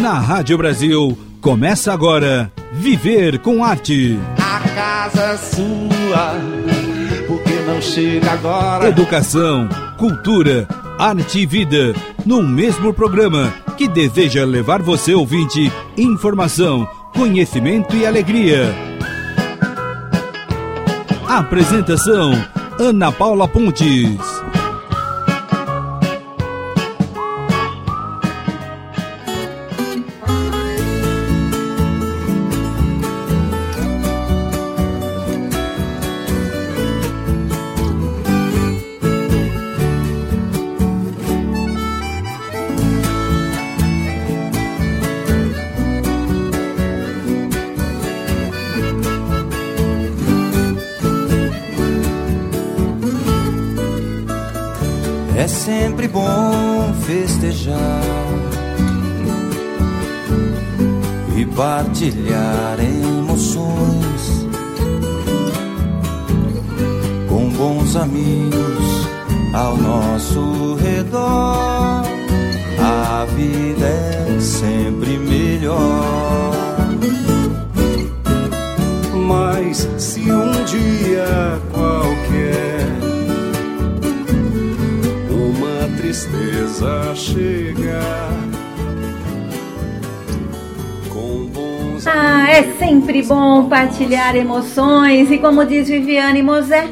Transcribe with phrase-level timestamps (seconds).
[0.00, 4.16] Na Rádio Brasil, começa agora Viver com Arte.
[4.38, 6.34] A casa é sua,
[7.26, 8.88] porque não chega agora?
[8.88, 11.94] Educação, cultura, arte e vida,
[12.24, 18.72] num mesmo programa que deseja levar você, ouvinte, informação, conhecimento e alegria.
[21.26, 22.32] Apresentação:
[22.78, 24.37] Ana Paula Pontes.
[62.00, 62.46] ကြည်လျာ
[62.80, 62.97] တဲ့
[93.18, 96.88] sempre bom partilhar emoções e como diz Viviane Mosé,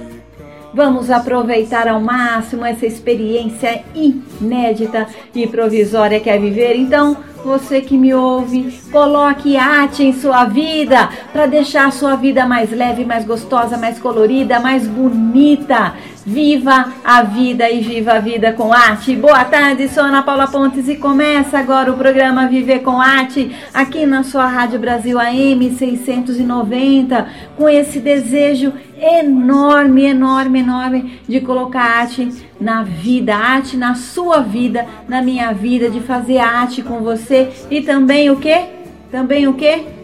[0.74, 6.74] vamos aproveitar ao máximo essa experiência inédita e provisória que é viver.
[6.76, 12.44] Então, você que me ouve, coloque arte em sua vida para deixar a sua vida
[12.46, 15.94] mais leve, mais gostosa, mais colorida, mais bonita.
[16.28, 19.14] Viva a vida e viva a vida com arte.
[19.14, 24.04] Boa tarde, sou Ana Paula Pontes e começa agora o programa Viver com Arte aqui
[24.06, 32.28] na sua Rádio Brasil AM 690 com esse desejo enorme, enorme, enorme de colocar arte
[32.60, 37.82] na vida, arte na sua vida, na minha vida, de fazer arte com você e
[37.82, 38.64] também o que?
[39.12, 39.95] Também o que?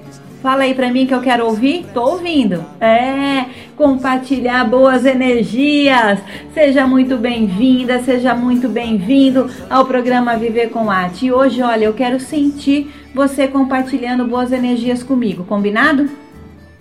[0.43, 1.87] Fala aí pra mim que eu quero ouvir.
[1.95, 2.65] Tô ouvindo.
[2.81, 3.45] É,
[3.77, 6.19] compartilhar boas energias.
[6.53, 11.27] Seja muito bem-vinda, seja muito bem-vindo ao programa Viver com Arte.
[11.27, 16.11] E hoje, olha, eu quero sentir você compartilhando boas energias comigo, combinado?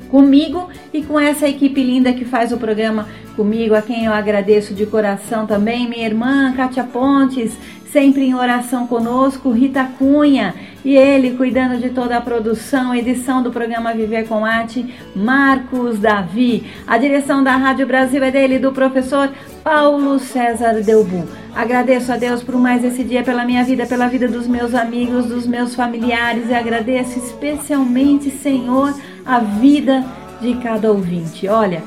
[0.10, 4.74] Comigo e com essa equipe linda que faz o programa comigo, a quem eu agradeço
[4.74, 7.58] de coração também, minha irmã Kátia Pontes,
[7.92, 13.52] sempre em oração conosco, Rita Cunha e ele cuidando de toda a produção, edição do
[13.52, 16.66] programa Viver com Arte, Marcos Davi.
[16.88, 19.30] A direção da Rádio Brasil é dele, do professor
[19.64, 21.28] Paulo César Delbu.
[21.56, 25.28] Agradeço a Deus por mais esse dia, pela minha vida, pela vida dos meus amigos,
[25.28, 30.04] dos meus familiares e agradeço especialmente, Senhor, a vida
[30.42, 31.48] de cada ouvinte.
[31.48, 31.84] Olha,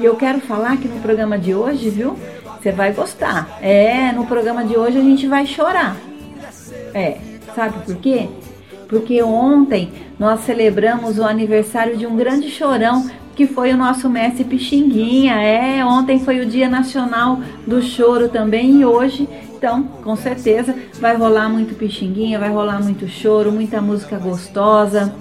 [0.00, 2.16] eu quero falar que no programa de hoje, viu?
[2.60, 3.58] Você vai gostar.
[3.62, 5.96] É, no programa de hoje a gente vai chorar.
[6.92, 7.18] É,
[7.54, 8.28] sabe por quê?
[8.88, 14.42] Porque ontem nós celebramos o aniversário de um grande chorão que foi o nosso mestre
[14.42, 15.40] Pixinguinha.
[15.40, 21.16] É, ontem foi o Dia Nacional do Choro também e hoje, então, com certeza vai
[21.16, 25.14] rolar muito Pixinguinha, vai rolar muito choro, muita música gostosa.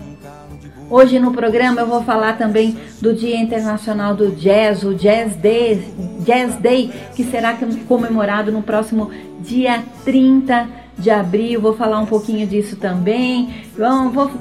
[0.90, 5.84] Hoje no programa eu vou falar também do Dia Internacional do Jazz, o Jazz Day,
[6.22, 7.58] Jazz Day, que será
[7.90, 9.12] comemorado no próximo
[9.42, 10.66] dia 30
[10.98, 11.60] de abril.
[11.60, 13.54] Vou falar um pouquinho disso também.
[13.78, 14.32] Vamos, vou,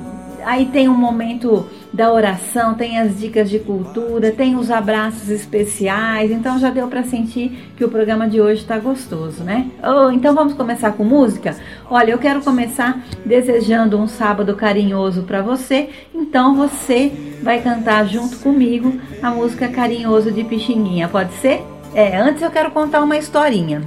[0.45, 6.31] aí tem um momento da oração, tem as dicas de cultura, tem os abraços especiais.
[6.31, 9.71] Então já deu para sentir que o programa de hoje está gostoso, né?
[9.83, 11.57] Oh, então vamos começar com música?
[11.89, 15.89] Olha, eu quero começar desejando um sábado carinhoso para você.
[16.15, 17.11] Então você
[17.43, 21.63] vai cantar junto comigo a música Carinhoso de Pixinguinha, pode ser?
[21.95, 23.81] É, antes eu quero contar uma historinha.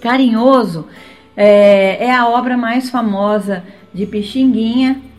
[0.00, 0.88] Carinhoso
[1.36, 3.62] é, é a obra mais famosa
[3.94, 5.13] de Pixinguinha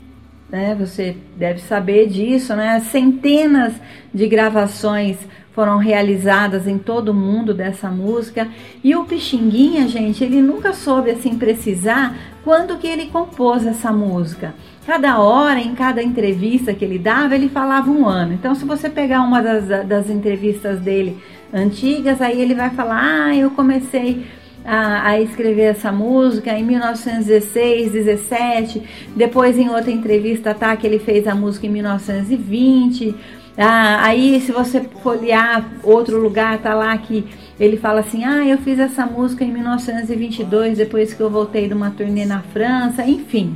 [0.50, 0.76] né?
[0.80, 2.80] Você deve saber disso, né?
[2.80, 3.74] Centenas
[4.14, 5.18] de gravações
[5.54, 8.48] foram realizadas em todo o mundo dessa música.
[8.84, 14.54] E o Pixinguinha, gente, ele nunca soube assim precisar quando que ele compôs essa música.
[14.86, 18.34] Cada hora, em cada entrevista que ele dava, ele falava um ano.
[18.34, 21.18] Então, se você pegar uma das, das entrevistas dele
[21.54, 24.26] antigas, aí ele vai falar: Ah, eu comecei
[24.66, 28.82] a, a, escrever essa música em 1916, 17.
[29.16, 33.16] Depois, em outra entrevista, tá que ele fez a música em 1920.
[33.58, 37.26] Ah, aí, se você folhear outro lugar, tá lá que
[37.60, 41.74] ele fala assim: Ah, eu fiz essa música em 1922, depois que eu voltei de
[41.74, 43.06] uma turnê na França.
[43.06, 43.56] Enfim,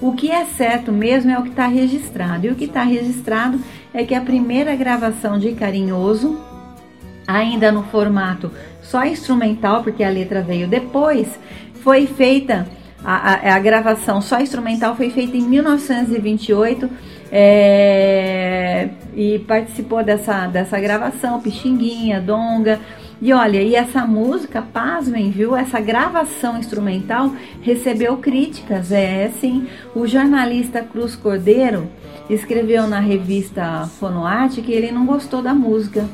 [0.00, 2.46] O que é certo mesmo é o que está registrado.
[2.46, 3.58] E o que está registrado
[3.92, 6.38] é que a primeira gravação de Carinhoso,
[7.26, 8.50] ainda no formato
[8.90, 11.28] só instrumental, porque a letra veio depois,
[11.82, 12.66] foi feita,
[13.04, 16.88] a, a, a gravação só instrumental foi feita em 1928
[17.30, 22.80] é, e participou dessa, dessa gravação Pixinguinha, Donga.
[23.20, 25.54] E olha, e essa música, pasmem, viu?
[25.54, 29.66] Essa gravação instrumental recebeu críticas, é sim.
[29.94, 31.88] O jornalista Cruz Cordeiro
[32.30, 36.08] escreveu na revista Fonoarte que ele não gostou da música.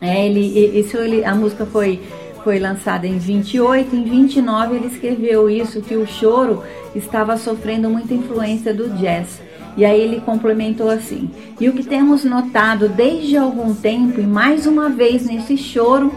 [0.00, 0.40] É, ele,
[0.78, 2.00] isso ele, a música foi,
[2.44, 6.62] foi lançada em 28, em 29 ele escreveu isso, que o choro
[6.94, 9.40] estava sofrendo muita influência do jazz.
[9.76, 14.66] E aí ele complementou assim: E o que temos notado desde algum tempo, e mais
[14.66, 16.12] uma vez nesse choro,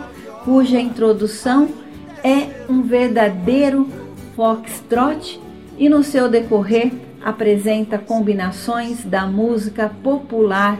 [0.45, 1.69] cuja introdução
[2.23, 3.87] é um verdadeiro
[4.35, 5.39] foxtrot
[5.77, 6.91] e no seu decorrer
[7.23, 10.79] apresenta combinações da música popular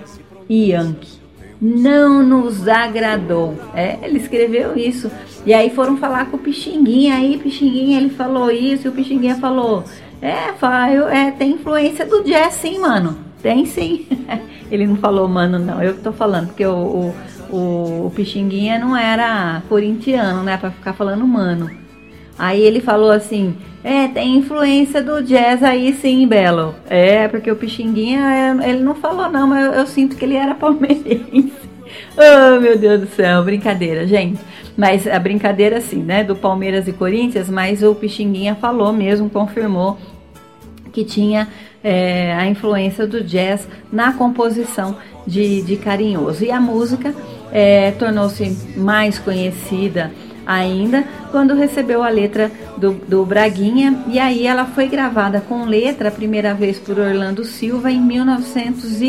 [0.50, 1.19] yankee.
[1.62, 3.56] Não nos agradou.
[3.74, 5.12] É, ele escreveu isso.
[5.46, 7.16] E aí foram falar com o Pixinguinha.
[7.16, 9.84] Aí Pixinguinha ele falou isso e o Pixinguinha falou:
[10.22, 10.54] é,
[11.10, 13.18] é, tem influência do jazz sim, mano.
[13.42, 14.06] Tem sim.
[14.70, 15.82] Ele não falou mano, não.
[15.82, 17.14] Eu que tô falando, porque o,
[17.50, 20.58] o, o, o Pixinguinha não era corintiano, né?
[20.58, 21.72] Pra ficar falando mano.
[22.38, 26.76] Aí ele falou assim: É, tem influência do jazz aí sim, Belo.
[26.90, 30.54] É, porque o Pixinguinha, ele não falou não, mas eu, eu sinto que ele era
[30.54, 31.54] palmeirense.
[32.18, 34.40] oh, meu Deus do céu, brincadeira, gente.
[34.76, 39.98] Mas a brincadeira, assim, né, do Palmeiras e Corinthians, mas o Pixinguinha falou mesmo, confirmou
[40.92, 41.48] que tinha
[41.84, 46.44] é, a influência do jazz na composição de, de Carinhoso.
[46.44, 47.14] E a música
[47.52, 50.12] é, tornou-se mais conhecida
[50.50, 54.04] ainda quando recebeu a letra do, do Braguinha.
[54.08, 59.02] E aí ela foi gravada com letra a primeira vez por Orlando Silva em 1900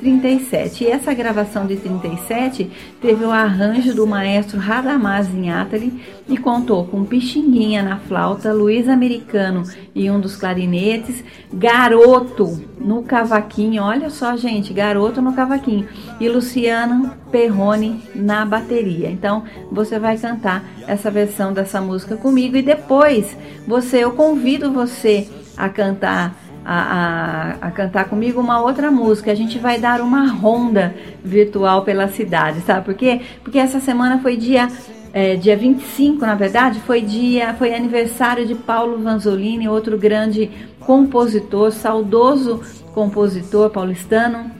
[0.00, 0.84] 37.
[0.84, 2.70] E essa gravação de 37
[3.00, 9.62] teve o arranjo do maestro Radamaz Zinhatali e contou com Pixinguinha na flauta, Luiz Americano
[9.94, 15.86] e um dos clarinetes, Garoto no cavaquinho, olha só gente, Garoto no cavaquinho
[16.18, 19.10] e Luciano Perrone na bateria.
[19.10, 23.36] Então você vai cantar essa versão dessa música comigo e depois
[23.66, 29.30] você, eu convido você a cantar a, a, a, cantar comigo uma outra música.
[29.30, 33.20] A gente vai dar uma ronda virtual pela cidade, sabe por quê?
[33.42, 34.68] Porque essa semana foi dia,
[35.12, 41.72] é, dia 25, na verdade, foi dia, foi aniversário de Paulo Vanzolini, outro grande compositor,
[41.72, 42.60] saudoso
[42.92, 44.59] compositor paulistano,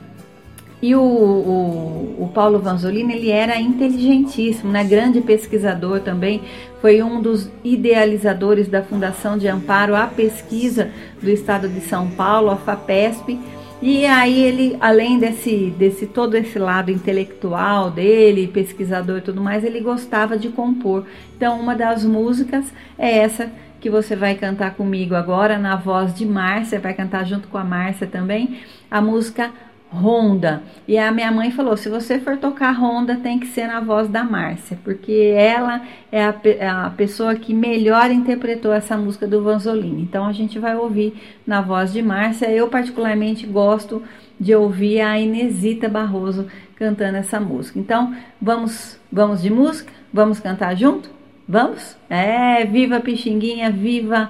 [0.81, 4.83] e o, o, o, Paulo Vanzolini, ele era inteligentíssimo, né?
[4.83, 6.41] grande pesquisador também,
[6.81, 10.89] foi um dos idealizadores da Fundação de Amparo à Pesquisa
[11.21, 13.39] do Estado de São Paulo, a FAPESP,
[13.79, 19.63] e aí ele, além desse, desse todo esse lado intelectual dele, pesquisador e tudo mais,
[19.63, 21.05] ele gostava de compor.
[21.35, 26.27] Então, uma das músicas é essa que você vai cantar comigo agora, na voz de
[26.27, 29.51] Márcia, vai cantar junto com a Márcia também, a música
[29.93, 30.63] Honda.
[30.87, 34.07] E a minha mãe falou: se você for tocar Honda, tem que ser na voz
[34.07, 39.43] da Márcia, porque ela é a, é a, pessoa que melhor interpretou essa música do
[39.43, 40.01] Vanzolini.
[40.03, 41.13] Então a gente vai ouvir
[41.45, 42.49] na voz de Márcia.
[42.49, 44.01] Eu, particularmente, gosto
[44.39, 47.77] de ouvir a Inesita Barroso cantando essa música.
[47.77, 49.91] Então vamos, vamos de música?
[50.11, 51.09] Vamos cantar junto?
[51.47, 51.97] Vamos?
[52.09, 54.29] É, viva Pixinguinha, viva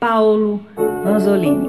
[0.00, 0.64] Paulo
[1.04, 1.68] Vanzolini.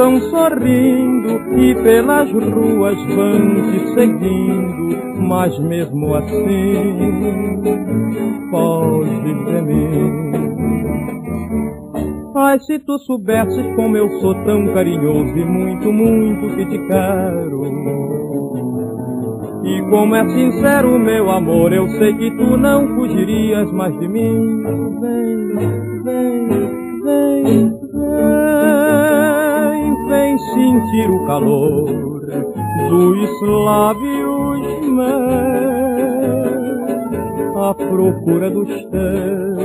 [0.00, 7.60] ficam sorrindo e pelas ruas vão te seguindo, mas mesmo assim
[8.50, 10.30] foge de mim.
[12.34, 17.60] Ai, se tu soubesses como eu sou tão carinhoso e muito, muito que te quero.
[19.62, 24.62] E como é sincero meu amor, eu sei que tu não fugirias mais de mim.
[25.00, 25.49] Vem,
[31.30, 31.86] calor
[32.88, 35.20] dos lábios meus
[37.54, 39.60] à procura dos teus.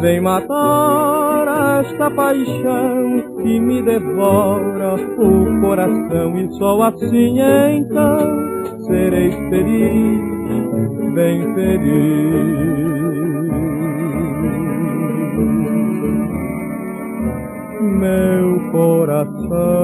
[0.00, 8.18] Vem matar esta paixão que me devora o coração e só assim então
[8.86, 10.20] serei feliz,
[11.14, 12.37] bem feliz.
[19.24, 19.77] Meu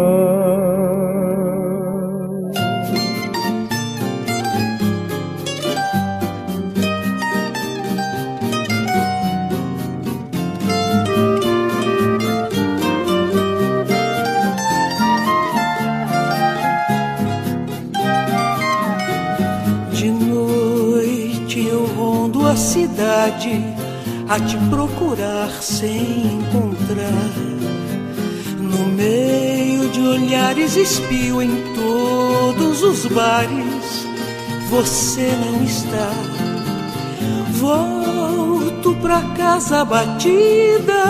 [39.55, 41.05] casa batida,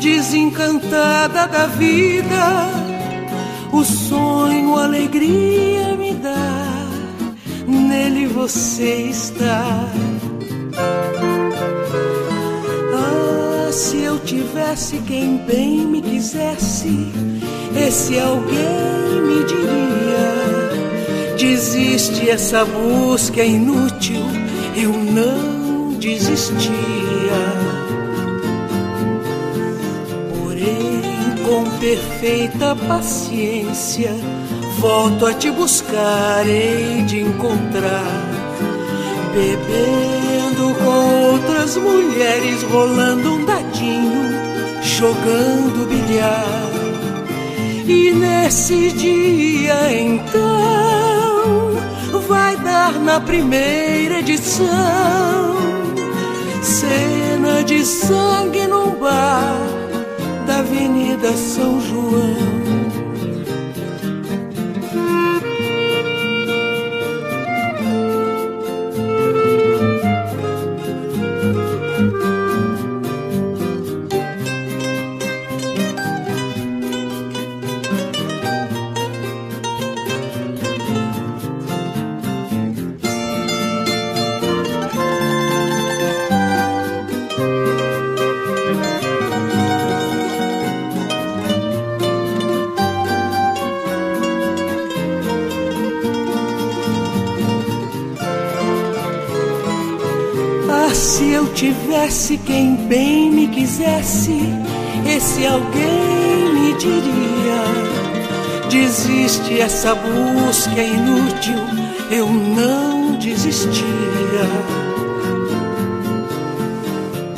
[0.00, 2.70] desencantada da vida.
[3.72, 6.62] O sonho, alegria me dá,
[7.66, 9.88] nele você está.
[13.72, 17.08] se eu tivesse quem bem me quisesse,
[17.76, 24.26] esse alguém me diria: desiste, essa busca é inútil,
[24.76, 25.49] eu não
[26.00, 26.72] desistia.
[30.34, 31.02] Porém,
[31.46, 34.10] com perfeita paciência,
[34.78, 38.28] volto a te buscar, hei de encontrar,
[39.34, 44.30] bebendo com outras mulheres, rolando um dadinho,
[44.82, 46.70] jogando bilhar.
[47.86, 50.90] E nesse dia então
[52.28, 55.79] vai dar na primeira edição
[56.62, 59.56] cena de sangue num bar
[60.46, 62.79] da Avenida São João.
[102.30, 104.38] Tivesse quem bem me quisesse,
[105.06, 107.64] esse alguém me diria:
[108.70, 111.58] desiste, essa busca é inútil,
[112.10, 113.84] eu não desistia.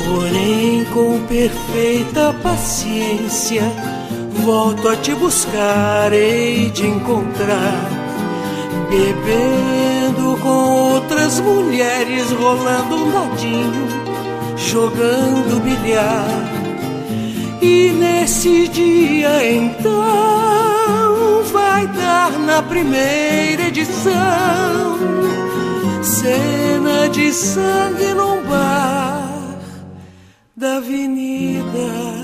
[0.05, 3.63] Porém, com perfeita paciência,
[4.45, 7.89] volto a te buscar, hei de encontrar,
[8.89, 14.02] bebendo com outras mulheres rolando um dadinho,
[14.73, 16.27] jogando bilhar.
[17.61, 24.97] E nesse dia então vai dar na primeira edição
[26.01, 29.59] cena de sangue num bar
[30.57, 32.22] da Avenida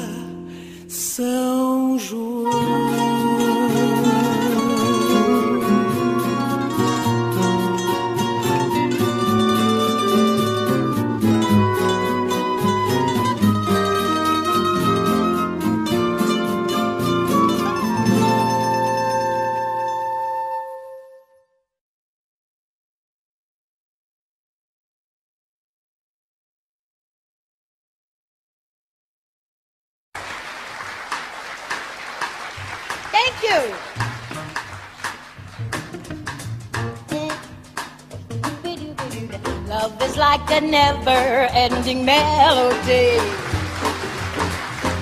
[40.70, 43.18] a never-ending melody.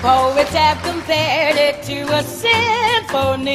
[0.00, 3.52] Poets have compared it to a symphony.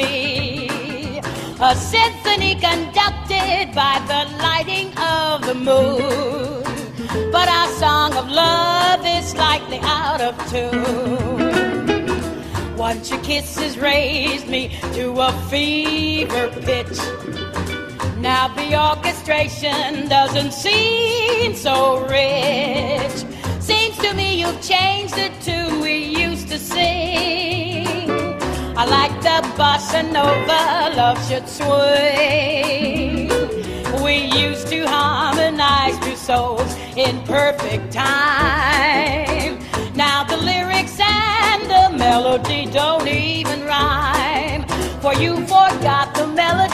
[1.60, 6.62] A symphony conducted by the lighting of the moon.
[7.32, 11.96] But our song of love is slightly out of tune.
[12.76, 16.98] Once your kisses raised me to a fever pitch.
[18.24, 23.22] Now the orchestration doesn't seem so rich.
[23.60, 27.86] Seems to me you've changed the tune we used to sing.
[28.78, 33.28] I like the bossa nova, love should swing.
[34.02, 39.58] We used to harmonize two souls in perfect time.
[39.94, 44.64] Now the lyrics and the melody don't even rhyme.
[45.02, 45.93] For you forgot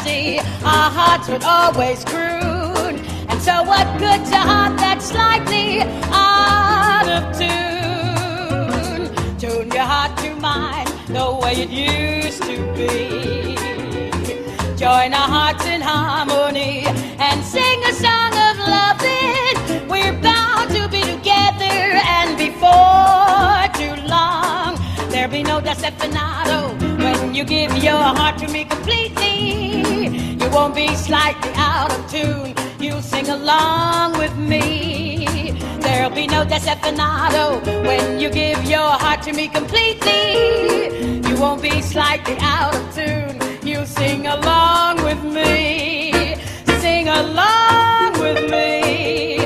[0.07, 2.97] our hearts would always croon.
[3.29, 9.11] And so what good's a heart that's slightly out of tune?
[9.39, 13.57] Tune your heart to mine the way it used to be.
[14.77, 16.85] Join our hearts in harmony
[17.19, 19.87] and sing a song of loving.
[19.87, 24.79] We're bound to be together, and before too long,
[25.11, 26.80] there'll be no desafinado
[27.31, 30.17] when you give your heart to me completely.
[30.43, 32.57] You won't be slightly out of tune.
[32.81, 35.55] You'll sing along with me.
[35.79, 41.21] There'll be no desafinado when you give your heart to me completely.
[41.29, 43.39] You won't be slightly out of tune.
[43.63, 46.35] You'll sing along with me.
[46.81, 49.40] Sing along with me.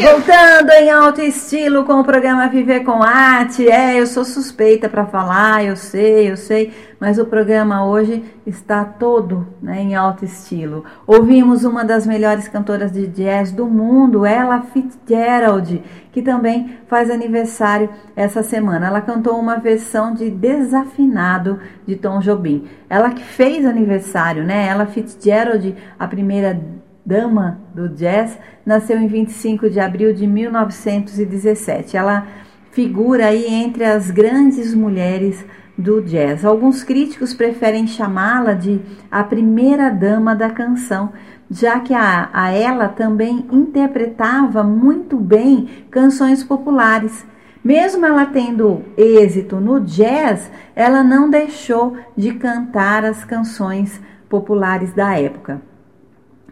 [0.00, 3.68] Voltando em alto estilo com o programa Viver com Arte.
[3.68, 8.84] É, eu sou suspeita para falar, eu sei, eu sei, mas o programa hoje está
[8.84, 10.84] todo né, em alto estilo.
[11.04, 15.82] Ouvimos uma das melhores cantoras de jazz do mundo, Ella Fitzgerald,
[16.12, 18.86] que também faz aniversário essa semana.
[18.86, 22.68] Ela cantou uma versão de Desafinado de Tom Jobim.
[22.88, 24.68] Ela que fez aniversário, né?
[24.68, 26.54] Ella Fitzgerald, a primeira
[27.08, 31.96] dama do jazz, nasceu em 25 de abril de 1917.
[31.96, 32.26] Ela
[32.70, 35.42] figura aí entre as grandes mulheres
[35.76, 36.44] do jazz.
[36.44, 41.10] Alguns críticos preferem chamá-la de a primeira dama da canção,
[41.50, 47.26] já que a, a ela também interpretava muito bem canções populares.
[47.64, 55.18] Mesmo ela tendo êxito no jazz, ela não deixou de cantar as canções populares da
[55.18, 55.67] época.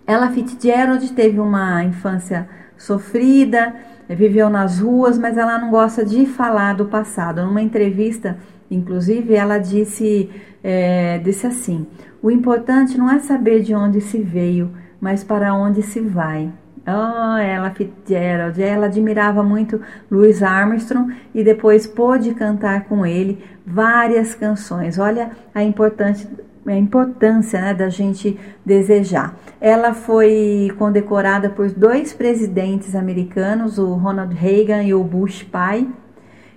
[0.06, 3.74] Ella Fitzgerald teve uma infância sofrida,
[4.08, 7.44] viveu nas ruas, mas ela não gosta de falar do passado.
[7.44, 8.38] Numa entrevista,
[8.70, 10.30] inclusive, ela disse,
[10.62, 11.86] é, disse assim:
[12.22, 16.52] o importante não é saber de onde se veio, mas para onde se vai.
[16.88, 24.36] Oh, ela Fitzgerald, ela admirava muito Louis Armstrong e depois pôde cantar com ele várias
[24.36, 24.96] canções.
[24.96, 26.28] Olha a importante
[26.66, 29.36] a importância né, da gente desejar.
[29.60, 35.86] Ela foi condecorada por dois presidentes americanos, o Ronald Reagan e o Bush pai.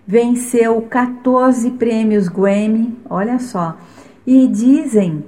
[0.05, 3.77] Venceu 14 prêmios Grammy, olha só.
[4.25, 5.23] E dizem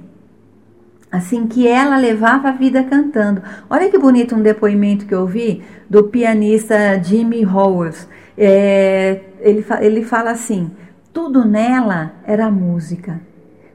[1.10, 3.42] assim que ela levava a vida cantando.
[3.70, 8.08] Olha que bonito um depoimento que eu vi do pianista Jimmy Howells.
[8.36, 10.70] É, ele, ele fala assim:
[11.12, 13.20] tudo nela era música.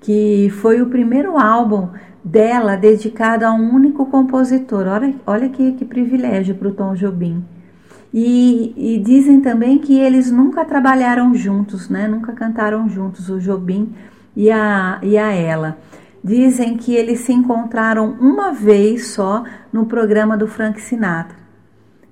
[0.00, 1.88] que foi o primeiro álbum
[2.24, 4.86] dela dedicado a um único compositor.
[4.86, 7.44] Olha, olha que, que privilégio para o Tom Jobim.
[8.12, 12.08] E, e, dizem também que eles nunca trabalharam juntos, né?
[12.08, 13.92] Nunca cantaram juntos, o Jobim
[14.34, 15.78] e a, e a ela.
[16.22, 21.39] Dizem que eles se encontraram uma vez só no programa do Frank Sinatra.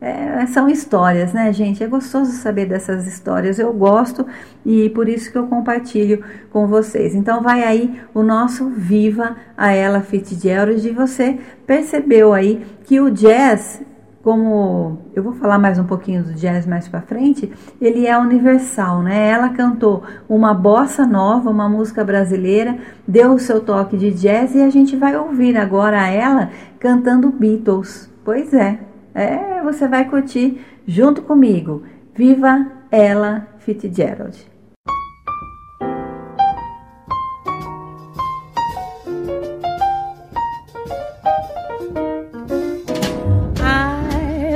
[0.01, 1.83] É, são histórias, né, gente?
[1.83, 3.59] É gostoso saber dessas histórias.
[3.59, 4.25] Eu gosto
[4.65, 7.15] e por isso que eu compartilho com vocês.
[7.15, 10.87] Então, vai aí o nosso Viva a Ella Fitzgerald.
[10.87, 13.83] E você percebeu aí que o jazz
[14.23, 19.03] como eu vou falar mais um pouquinho do jazz mais para frente, ele é universal,
[19.03, 19.29] né?
[19.31, 24.61] Ela cantou uma bossa nova, uma música brasileira, deu o seu toque de jazz e
[24.61, 28.11] a gente vai ouvir agora ela cantando Beatles.
[28.23, 28.81] Pois é,
[29.19, 31.83] é, você vai curtir junto comigo.
[32.15, 34.47] Viva ela Fitzgerald.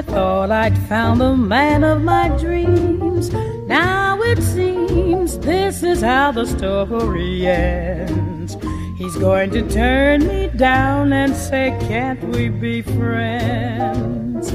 [0.02, 3.30] thought I'd found the man of my dreams.
[3.66, 8.56] Now it seems this is how the story ends.
[9.02, 14.52] He's going to turn me down and say, Can't we be friends?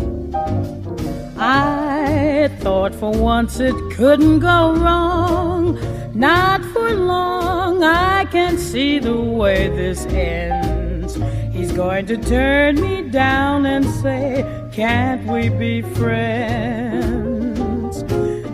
[1.38, 5.78] I thought for once it couldn't go wrong.
[6.14, 11.16] Not for long, I can see the way this ends.
[11.52, 17.22] He's going to turn me down and say, can't we be friends?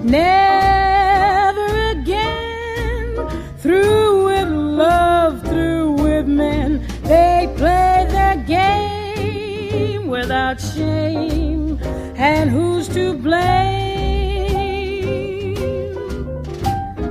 [0.03, 3.29] Never again.
[3.59, 4.22] Through
[4.77, 11.79] love, through with men, they play their game without shame.
[12.15, 13.93] And who's to blame?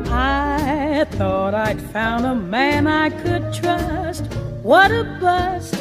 [0.08, 4.24] I thought I'd found a man I could trust.
[4.62, 5.74] What a bust!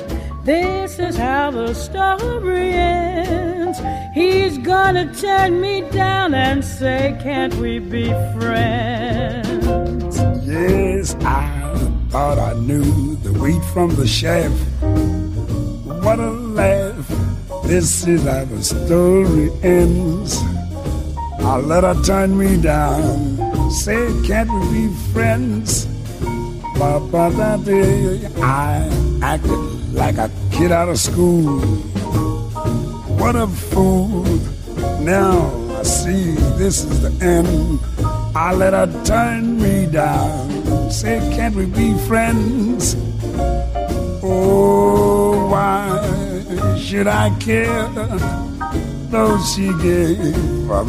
[0.43, 3.79] This is how the story ends.
[4.15, 9.67] He's gonna turn me down and say, Can't we be friends?
[10.43, 11.70] Yes, I
[12.11, 14.51] thought I knew the wheat from the chaff.
[16.03, 17.07] What a laugh.
[17.63, 20.37] This is how the story ends.
[21.39, 23.71] I let her turn me down.
[23.71, 25.85] Say, Can't we be friends?
[26.77, 31.61] But by that day I acted like a kid out of school.
[33.21, 34.25] What a fool.
[34.99, 35.47] Now
[35.79, 37.79] I see this is the end.
[38.35, 40.80] I let her turn me down.
[40.91, 42.95] Say, can't we be friends?
[44.23, 47.87] Oh, why should I care?
[49.09, 50.35] Though she gave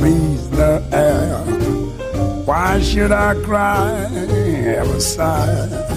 [0.03, 1.39] me the air.
[2.45, 4.09] Why should I cry,
[4.77, 5.93] ever sigh?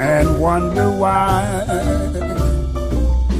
[0.00, 1.64] and wonder why.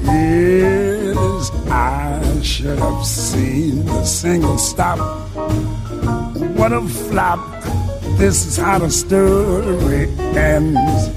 [0.05, 4.99] Yes, I should have seen the single stop.
[6.57, 7.56] What a flop!
[8.17, 11.11] This is how the story ends.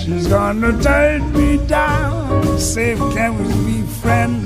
[0.00, 2.58] She's gonna turn me down.
[2.58, 4.45] Say, can we be friends?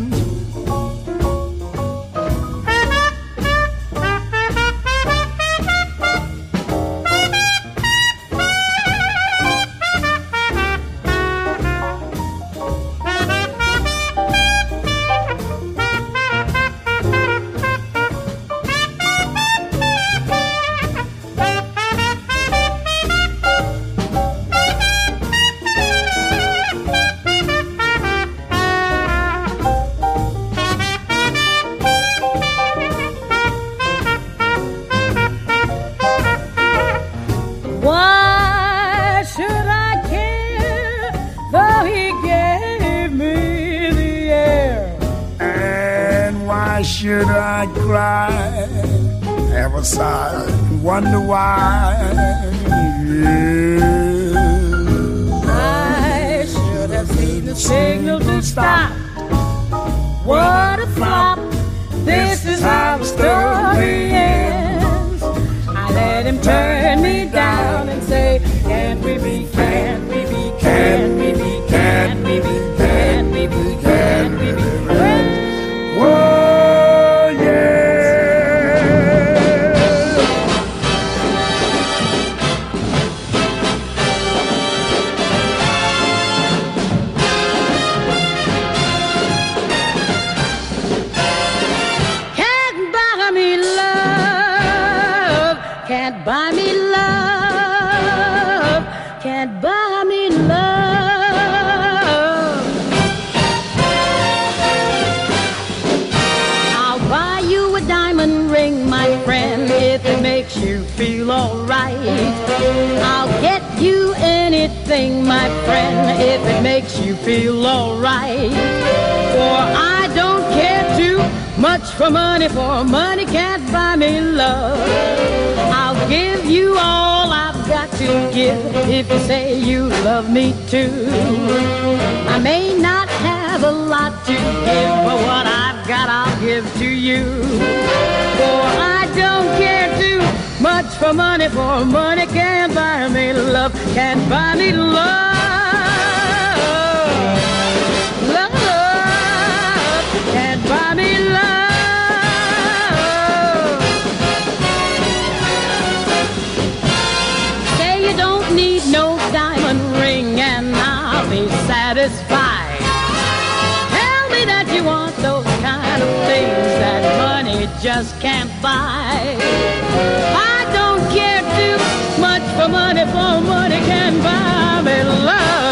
[167.80, 169.36] just can't buy.
[169.38, 171.76] I don't care too
[172.20, 175.69] much for money, for money can buy me love.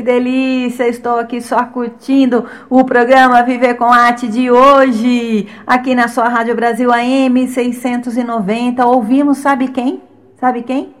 [0.00, 0.88] Que delícia!
[0.88, 6.56] Estou aqui só curtindo o programa Viver com Arte de hoje, aqui na sua Rádio
[6.56, 8.86] Brasil AM 690.
[8.86, 10.02] Ouvimos, sabe quem?
[10.38, 10.99] Sabe quem?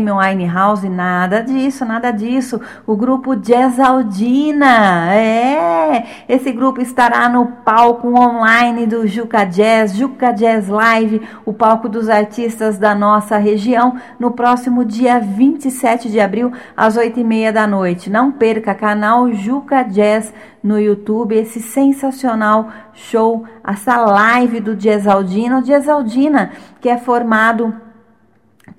[0.00, 2.58] Amy Winehouse, nada disso, nada disso.
[2.86, 6.06] O grupo Jazz Aldina, é.
[6.26, 12.08] Esse grupo estará no palco online do Juca Jazz, Juca Jazz Live, o palco dos
[12.08, 17.66] artistas da nossa região, no próximo dia 27 de abril, às 8 e meia da
[17.66, 18.08] noite.
[18.08, 20.32] Não perca, canal Juca Jazz
[20.62, 25.58] no YouTube, esse sensacional show, essa live do Jazz Aldina.
[25.58, 27.89] O Jazz Aldina, que é formado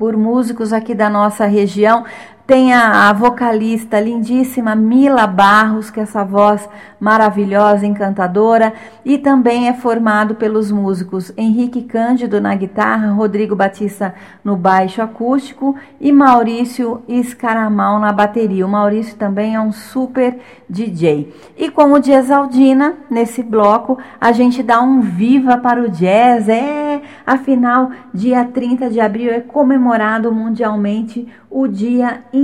[0.01, 2.03] por músicos aqui da nossa região.
[2.51, 6.67] Tem a, a, vocalista lindíssima Mila Barros, que é essa voz
[6.99, 8.73] maravilhosa, encantadora,
[9.05, 15.77] e também é formado pelos músicos Henrique Cândido na guitarra, Rodrigo Batista no baixo acústico
[15.97, 18.65] e Maurício Escaramal na bateria.
[18.65, 20.37] O Maurício também é um super
[20.69, 21.33] DJ.
[21.57, 26.49] E com o Jazz Aldina, nesse bloco, a gente dá um viva para o jazz.
[26.49, 32.40] É, afinal, dia 30 de abril é comemorado mundialmente o Dia Internacional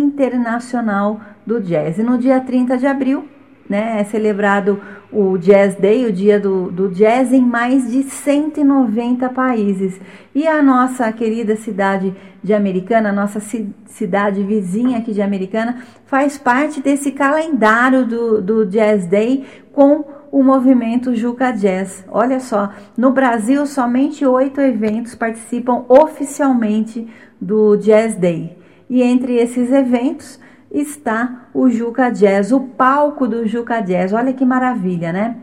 [1.45, 1.97] do Jazz.
[1.97, 3.27] E no dia 30 de abril,
[3.69, 4.79] né, é celebrado
[5.11, 9.99] o Jazz Day, o dia do, do jazz, em mais de 190 países.
[10.33, 15.83] E a nossa querida cidade de Americana, a nossa ci, cidade vizinha aqui de Americana,
[16.05, 22.05] faz parte desse calendário do, do Jazz Day com o movimento Juca Jazz.
[22.09, 27.07] Olha só, no Brasil, somente oito eventos participam oficialmente
[27.39, 28.57] do Jazz Day.
[28.89, 30.39] E entre esses eventos
[30.71, 34.13] está o Juca Jazz, o palco do Juca Jazz.
[34.13, 35.37] Olha que maravilha, né?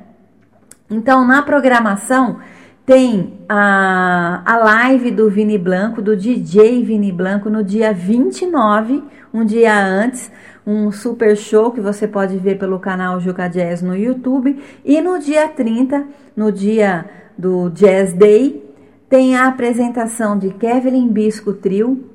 [0.90, 2.38] Então, na programação
[2.86, 9.02] tem a, a live do Vini Blanco, do DJ Vini Blanco, no dia 29,
[9.32, 10.30] um dia antes,
[10.66, 14.62] um super show que você pode ver pelo canal Juca Jazz no YouTube.
[14.84, 18.62] E no dia 30, no dia do Jazz Day,
[19.08, 22.10] tem a apresentação de Kevin Bisco Trio,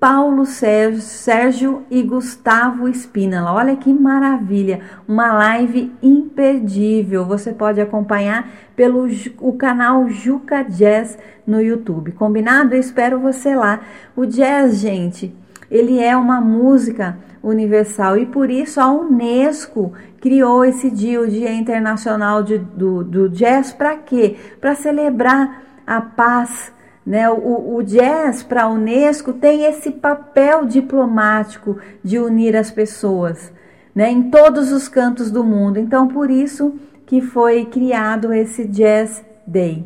[0.00, 3.52] Paulo Sérgio, e Gustavo Espínola.
[3.52, 4.80] Olha que maravilha!
[5.06, 7.26] Uma live imperdível.
[7.26, 9.06] Você pode acompanhar pelo
[9.38, 12.12] o canal Juca Jazz no YouTube.
[12.12, 12.74] Combinado?
[12.74, 13.80] Eu espero você lá.
[14.16, 15.34] O jazz, gente,
[15.70, 21.52] ele é uma música universal e por isso a Unesco criou esse dia, o Dia
[21.52, 24.36] Internacional de, do, do Jazz, para quê?
[24.60, 26.72] Para celebrar a paz
[27.04, 27.28] né?
[27.30, 33.52] O, o jazz para a Unesco tem esse papel diplomático de unir as pessoas
[33.94, 34.10] né?
[34.10, 35.78] em todos os cantos do mundo.
[35.78, 36.74] Então, por isso
[37.06, 39.84] que foi criado esse Jazz Day.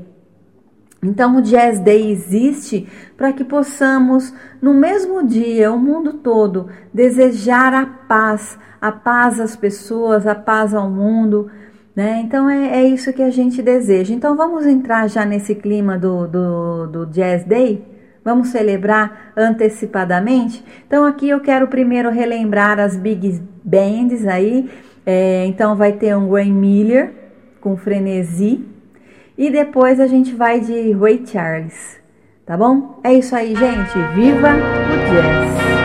[1.03, 7.75] Então, o Jazz Day existe para que possamos, no mesmo dia, o mundo todo, desejar
[7.75, 11.51] a paz, a paz às pessoas, a paz ao mundo
[11.95, 12.21] né?
[12.25, 14.15] Então é, é isso que a gente deseja.
[14.15, 17.85] Então vamos entrar já nesse clima do, do, do Jazz Day?
[18.25, 20.65] Vamos celebrar antecipadamente?
[20.87, 24.71] Então aqui eu quero primeiro relembrar as big bands aí.
[25.07, 27.13] É, então vai ter um Gwen Miller
[27.61, 28.65] com frenesi.
[29.37, 32.01] E depois a gente vai de Ray Charles.
[32.47, 33.01] Tá bom?
[33.03, 33.99] É isso aí, gente.
[34.15, 35.84] Viva o jazz!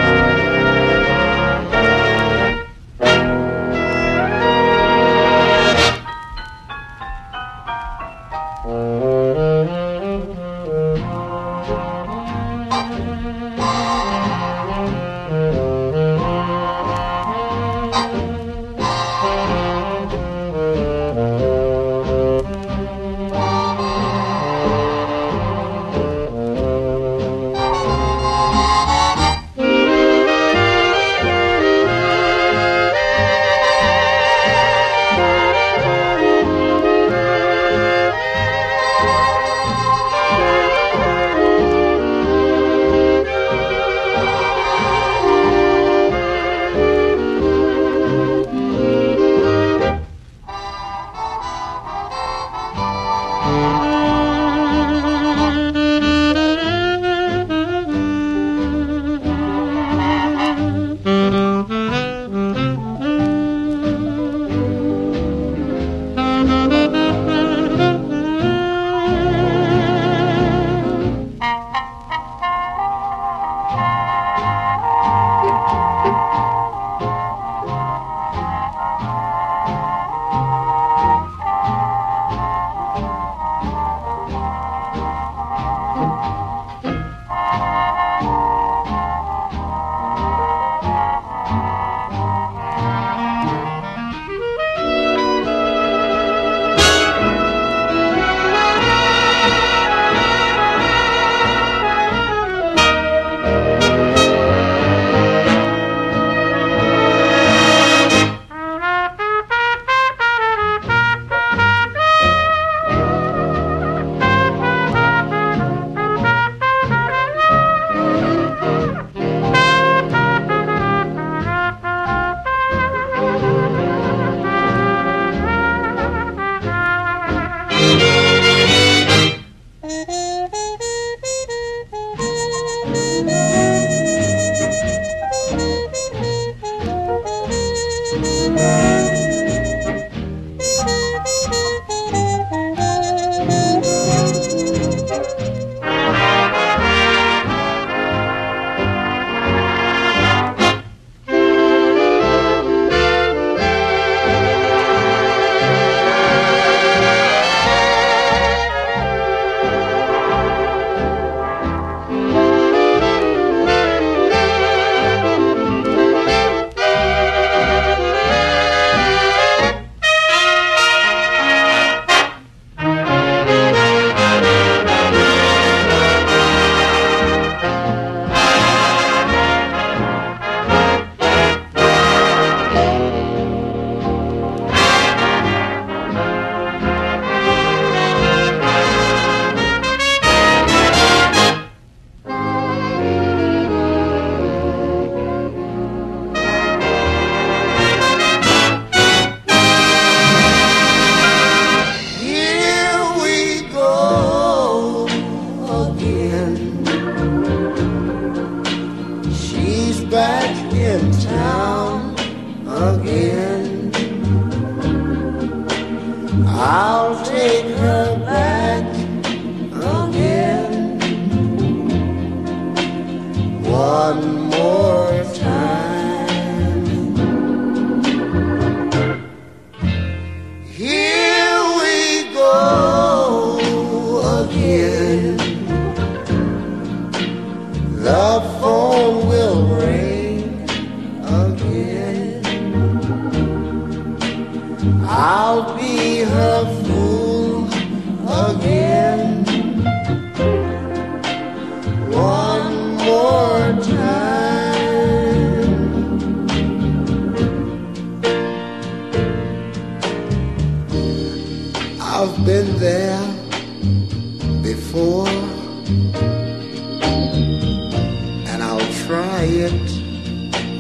[269.60, 269.92] It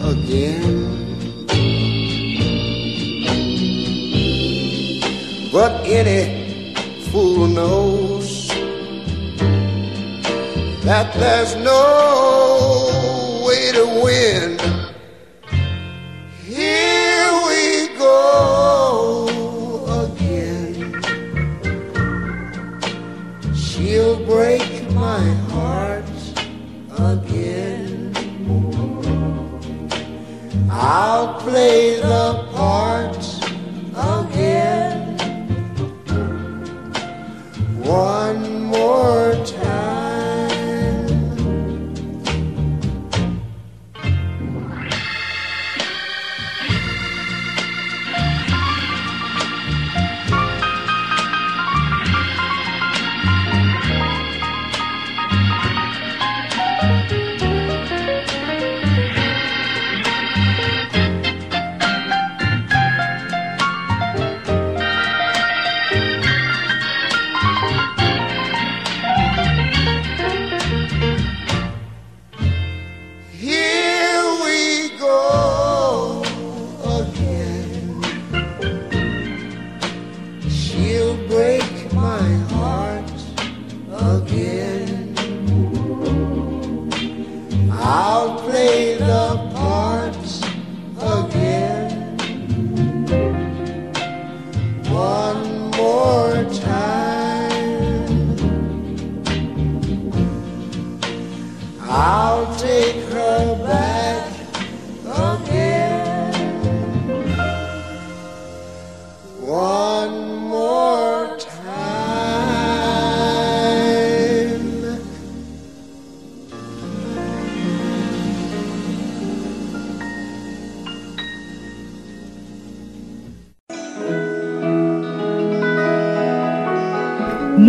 [0.03, 0.87] again.
[5.51, 6.73] But any
[7.11, 8.47] fool knows
[10.85, 14.78] that there's no way to win.
[31.49, 32.18] blaze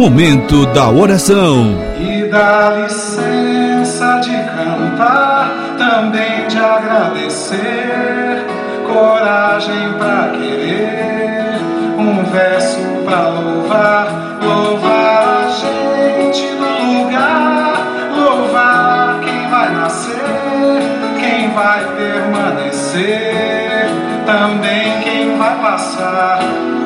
[0.01, 1.77] Momento da oração.
[2.01, 8.47] E dá licença de cantar, também de agradecer,
[8.91, 11.61] coragem pra querer,
[11.99, 17.87] um verso pra louvar, louvar a gente do lugar,
[18.17, 20.81] louvar quem vai nascer,
[21.21, 23.91] quem vai permanecer,
[24.25, 26.41] também quem vai passar,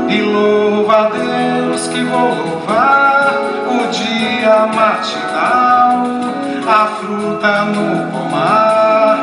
[0.09, 6.05] e louva a Deus que vou o dia matinal,
[6.67, 9.19] a fruta no pomar,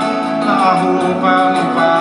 [0.48, 2.01] a roupa no varal,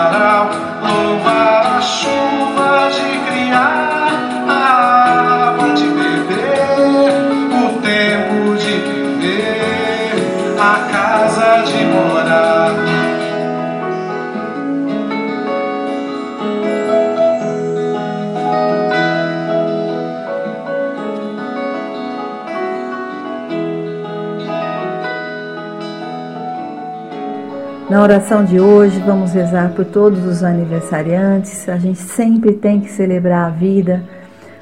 [27.91, 31.69] Na oração de hoje, vamos rezar por todos os aniversariantes.
[31.69, 34.05] A gente sempre tem que celebrar a vida.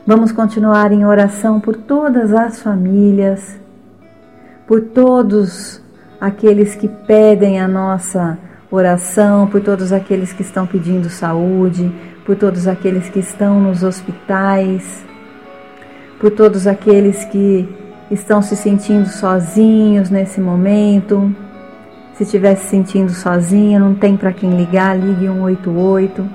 [0.06, 3.60] Vamos continuar em oração por todas as famílias,
[4.66, 5.78] por todos
[6.18, 8.38] aqueles que pedem a nossa
[8.70, 11.92] oração, por todos aqueles que estão pedindo saúde,
[12.24, 15.04] por todos aqueles que estão nos hospitais,
[16.18, 17.68] por todos aqueles que
[18.10, 21.30] estão se sentindo sozinhos nesse momento.
[22.18, 26.28] Se estiver se sentindo sozinha, não tem para quem ligar, ligue 188.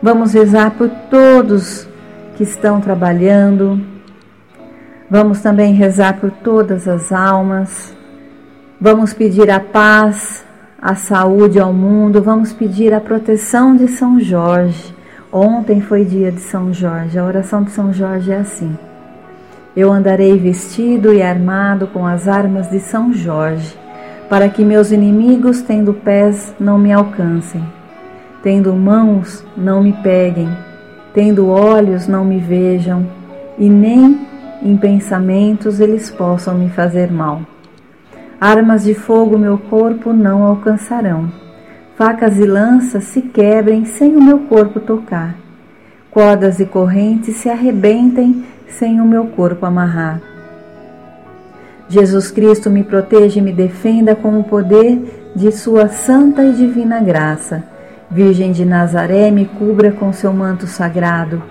[0.00, 1.88] Vamos rezar por todos
[2.36, 3.84] que estão trabalhando.
[5.10, 7.96] Vamos também rezar por todas as almas.
[8.80, 10.44] Vamos pedir a paz,
[10.80, 12.22] a saúde ao mundo.
[12.22, 14.94] Vamos pedir a proteção de São Jorge,
[15.32, 17.18] Ontem foi dia de São Jorge.
[17.18, 18.78] A oração de São Jorge é assim:
[19.76, 23.76] Eu andarei vestido e armado com as armas de São Jorge,
[24.28, 27.62] para que meus inimigos, tendo pés, não me alcancem,
[28.42, 30.48] tendo mãos, não me peguem,
[31.14, 33.06] tendo olhos, não me vejam,
[33.58, 34.26] e nem
[34.62, 37.42] em pensamentos eles possam me fazer mal.
[38.40, 41.30] Armas de fogo meu corpo não alcançarão.
[41.96, 45.34] Facas e lanças se quebrem sem o meu corpo tocar.
[46.10, 50.20] Cordas e correntes se arrebentem sem o meu corpo amarrar.
[51.88, 57.00] Jesus Cristo me proteja e me defenda com o poder de Sua santa e divina
[57.00, 57.62] graça.
[58.10, 61.42] Virgem de Nazaré, me cubra com seu manto sagrado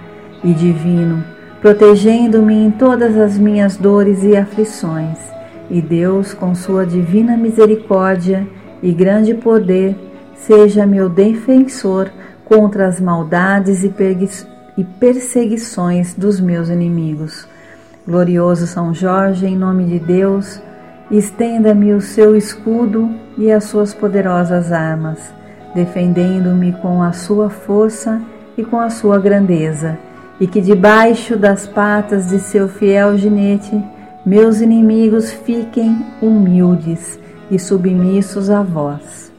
[0.43, 1.23] e divino,
[1.61, 5.35] protegendo-me em todas as minhas dores e aflições
[5.69, 8.47] e Deus, com sua divina misericórdia
[8.81, 9.95] e grande poder,
[10.35, 12.11] seja meu defensor
[12.43, 17.47] contra as maldades e perseguições dos meus inimigos.
[18.07, 20.61] Glorioso São Jorge, em nome de Deus,
[21.09, 25.33] estenda-me o seu escudo e as suas poderosas armas,
[25.73, 28.21] defendendo-me com a sua força
[28.55, 29.97] e com a sua grandeza,
[30.39, 33.83] e que debaixo das patas de seu fiel ginete
[34.23, 39.31] meus inimigos fiquem humildes e submissos a vós.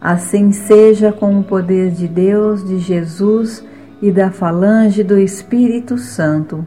[0.00, 3.64] Assim seja com o poder de Deus, de Jesus
[4.02, 6.66] e da falange do Espírito Santo.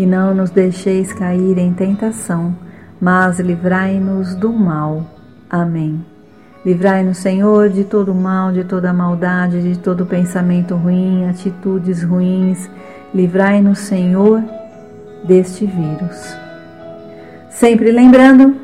[0.00, 2.56] e não nos deixeis cair em tentação,
[2.98, 5.04] mas livrai-nos do mal.
[5.50, 6.02] Amém.
[6.64, 12.70] Livrai-nos, Senhor, de todo mal, de toda maldade, de todo pensamento ruim, atitudes ruins.
[13.14, 14.42] Livrai-nos, Senhor,
[15.22, 16.34] deste vírus.
[17.50, 18.56] Sempre lembrando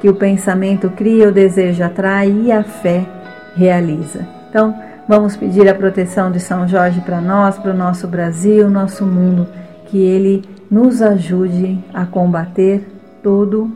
[0.00, 3.06] que o pensamento cria, o desejo atrai e a fé
[3.54, 4.26] realiza.
[4.48, 4.74] Então,
[5.06, 9.46] vamos pedir a proteção de São Jorge para nós, para o nosso Brasil, nosso mundo,
[9.90, 12.86] que ele nos ajude a combater
[13.22, 13.70] todo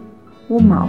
[0.48, 0.88] o mal.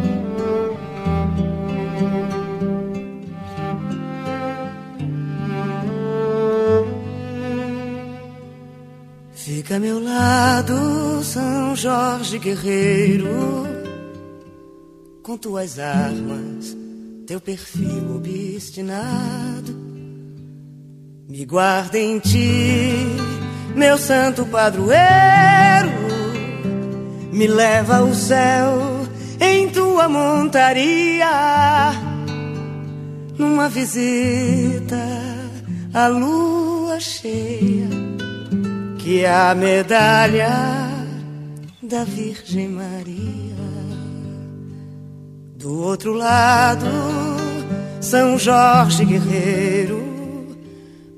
[9.33, 13.65] Fica a meu lado, São Jorge Guerreiro
[15.25, 16.77] com tuas armas,
[17.25, 19.75] teu perfil obstinado.
[21.27, 23.07] Me guarda em ti,
[23.75, 25.91] meu santo padroeiro,
[27.31, 29.05] me leva ao céu
[29.39, 31.91] em tua montaria,
[33.37, 34.97] numa visita
[35.93, 37.89] à lua cheia,
[38.97, 40.49] que é a medalha
[41.83, 43.55] da Virgem Maria.
[45.57, 46.85] Do outro lado,
[47.99, 50.14] São Jorge Guerreiro,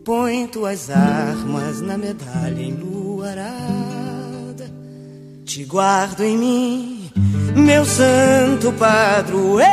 [0.08, 4.72] põe tuas armas na medalha enluarada.
[5.44, 7.12] Te guardo em mim,
[7.54, 9.68] meu santo padroeiro,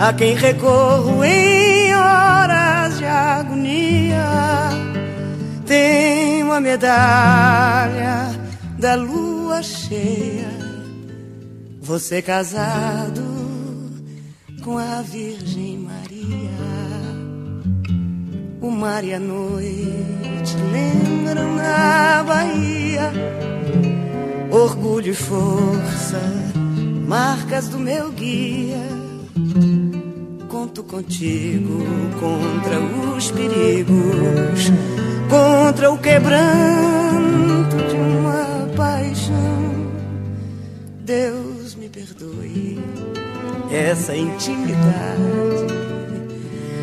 [0.00, 4.24] a quem recorro em horas de agonia.
[5.66, 8.30] Tenho a medalha
[8.78, 10.48] da lua cheia
[11.82, 13.22] você casado
[14.64, 16.15] com a Virgem Maria.
[18.66, 23.12] O mar e a noite lembram na Bahia.
[24.50, 26.20] Orgulho e força,
[27.06, 28.82] marcas do meu guia.
[30.48, 31.78] Conto contigo
[32.18, 32.80] contra
[33.14, 34.72] os perigos,
[35.30, 39.92] contra o quebranto de uma paixão.
[41.04, 42.80] Deus perdoe
[43.70, 45.85] essa intimidade.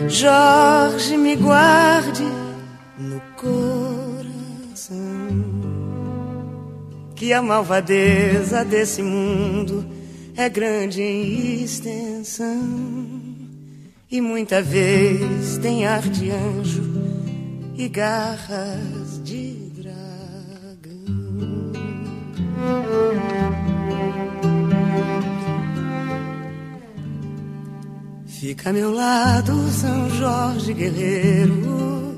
[0.10, 2.24] Jorge, me guarde
[2.98, 4.94] no coração.
[7.16, 9.86] Que a malvadeza desse mundo
[10.36, 13.04] é grande em extensão.
[14.12, 16.84] E muita vez tem ar de anjo
[17.76, 21.04] e garras de dragão.
[28.44, 32.18] Fica a meu lado, São Jorge Guerreiro,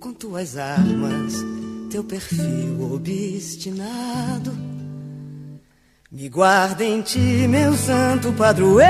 [0.00, 1.32] com tuas armas,
[1.88, 4.52] teu perfil obstinado.
[6.10, 8.88] Me guarda em ti, meu santo padroeiro.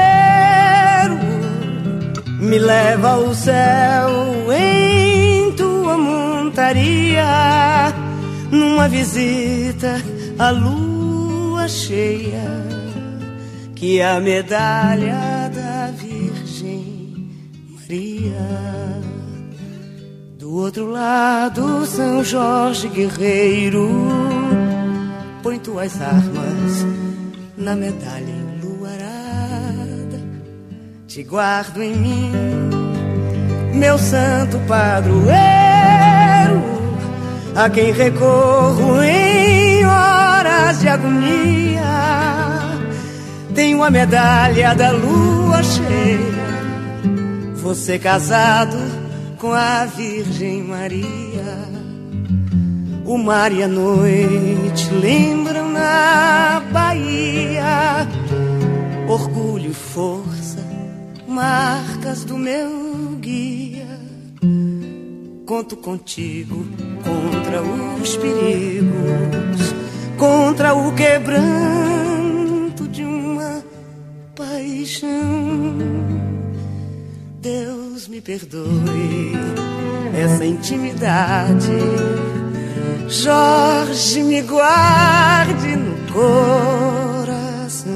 [2.41, 7.27] Me leva ao céu em tua montaria.
[8.51, 10.01] Numa visita
[10.39, 12.41] à lua cheia,
[13.81, 17.31] que a medalha da Virgem
[17.71, 18.37] Maria.
[20.39, 23.89] Do outro lado, São Jorge Guerreiro,
[25.43, 26.87] põe tuas armas
[27.57, 30.21] na medalha enluarada.
[31.07, 32.33] Te guardo em mim,
[33.73, 35.33] meu santo padroeiro,
[37.57, 41.70] a quem recorro em horas de agonia.
[43.55, 47.11] Tenho a medalha da lua cheia,
[47.57, 48.77] você casado
[49.39, 51.69] com a Virgem Maria.
[53.05, 58.07] O mar e a noite lembram na Bahia.
[59.09, 60.65] Orgulho e força,
[61.27, 63.99] marcas do meu guia.
[65.45, 66.65] Conto contigo
[67.03, 67.61] contra
[68.01, 69.75] os perigos,
[70.17, 72.20] contra o quebranto
[74.91, 75.79] paixão.
[77.41, 79.33] Deus me perdoe
[80.21, 81.71] essa intimidade.
[83.09, 87.89] Jorge, me guarde no coração.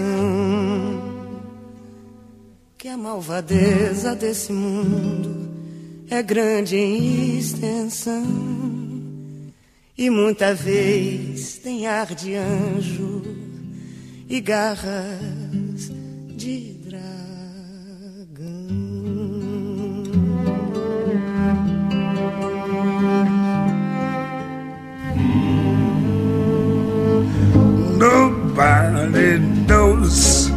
[2.79, 5.51] Que a malvadeza desse mundo
[6.09, 8.25] é grande em extensão.
[9.97, 13.23] E muita vez tem ar de anjo
[14.29, 15.64] e garras
[28.05, 30.51] Nobody knows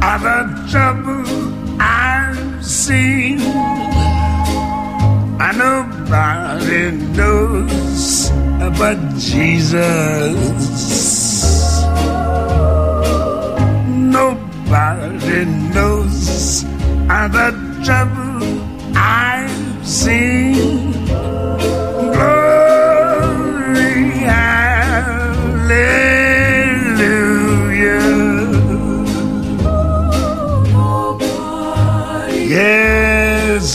[0.00, 0.40] all the
[0.70, 1.24] trouble
[1.80, 3.40] I've seen.
[5.44, 8.30] And nobody knows
[8.78, 10.38] but Jesus.
[14.18, 16.64] Nobody knows
[17.10, 17.50] all the
[17.82, 18.38] trouble
[18.94, 20.93] I've seen.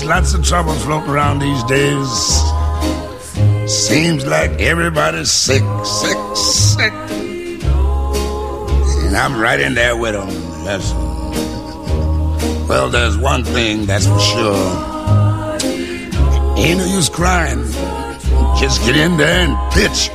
[0.09, 2.09] Lots of trouble floating around these days.
[3.71, 6.91] Seems like everybody's sick, sick, sick.
[9.05, 10.29] And I'm right in there with them.
[10.65, 10.91] That's,
[12.67, 14.55] well, there's one thing that's for sure.
[16.57, 17.63] Ain't no use crying.
[18.59, 20.09] Just get in there and pitch.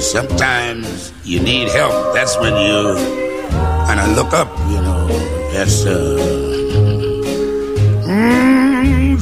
[0.00, 2.14] Sometimes you need help.
[2.14, 2.94] That's when you
[3.88, 5.08] kind of look up, you know.
[5.52, 6.53] That's, uh,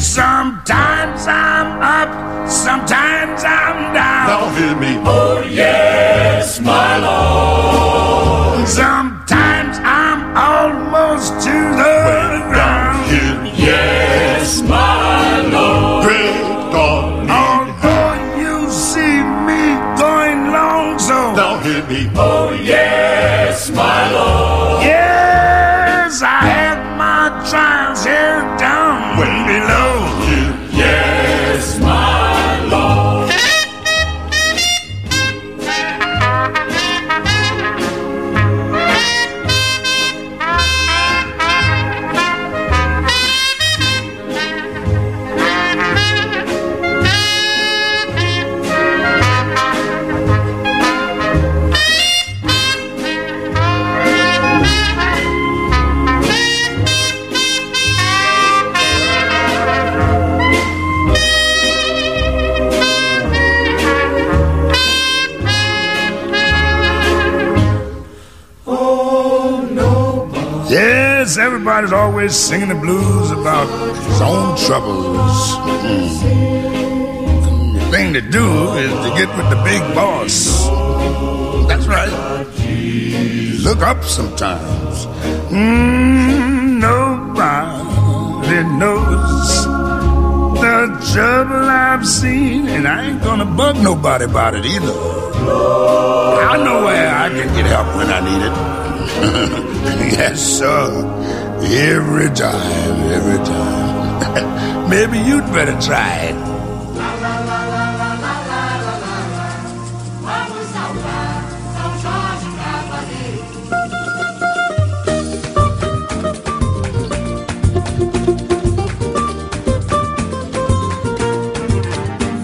[0.03, 4.27] sometimes I'm up, sometimes I'm down.
[4.27, 8.69] Now hear me, oh yes, my Lord.
[8.69, 9.12] Sometimes
[72.23, 73.67] always singing the blues about
[74.07, 75.57] his own troubles.
[76.23, 77.75] Mm.
[77.75, 80.69] The thing to do is to get with the big boss.
[81.67, 82.13] That's right.
[83.65, 85.07] Look up sometimes.
[85.51, 89.65] Mm, nobody knows
[90.63, 90.79] the
[91.13, 94.93] trouble I've seen, and I ain't gonna bug nobody about it either.
[96.53, 98.55] I know where I can get help when I need it.
[100.19, 101.12] yes, sir.
[101.65, 104.89] Every time, every time.
[104.91, 106.37] Maybe you'd better try it.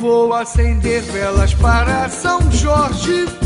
[0.01, 3.38] Vou acender velas para São Jorge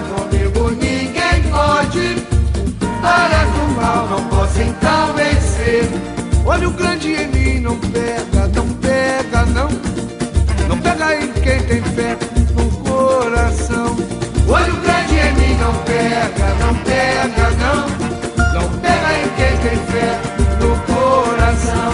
[0.00, 2.26] comigo, ninguém pode.
[3.00, 5.88] Para o mal não possa então vencer.
[6.44, 9.68] Olha o grande em mim, não pega, não pega, não.
[10.68, 12.16] Não pega em quem tem fé
[12.54, 13.96] no coração.
[14.48, 17.88] Olha o grande em mim, não pega, não pega, não.
[18.54, 20.20] Não pega em quem tem fé
[20.60, 21.92] no coração.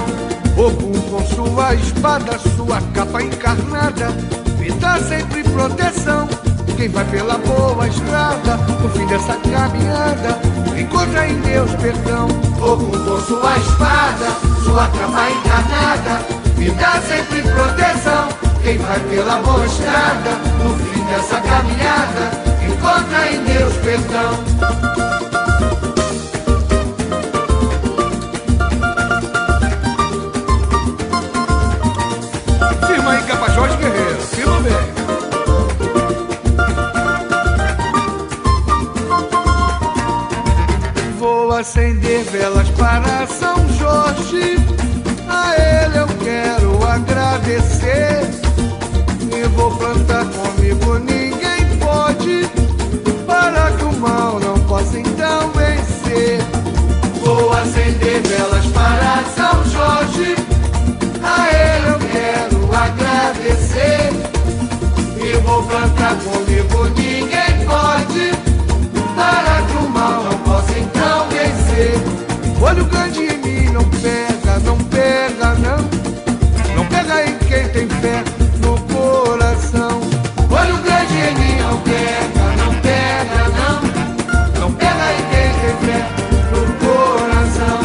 [0.57, 4.11] Ogum com sua espada, sua capa encarnada,
[4.59, 6.29] me dá sempre proteção.
[6.77, 10.39] Quem vai pela boa estrada, no fim dessa caminhada,
[10.77, 12.29] encontra em Deus perdão.
[12.61, 14.27] Ogum com sua espada,
[14.65, 18.29] sua capa encarnada, me dá sempre proteção.
[18.63, 20.31] Quem vai pela boa estrada,
[20.63, 22.31] no fim dessa caminhada,
[22.67, 24.94] encontra em Deus perdão.
[42.35, 42.74] Velas
[77.75, 78.23] tem fé
[78.61, 80.01] no coração.
[80.49, 84.61] Olha o grande em não pega, não pega, não.
[84.61, 86.09] Não pega em quem tem fé
[86.53, 87.81] no coração.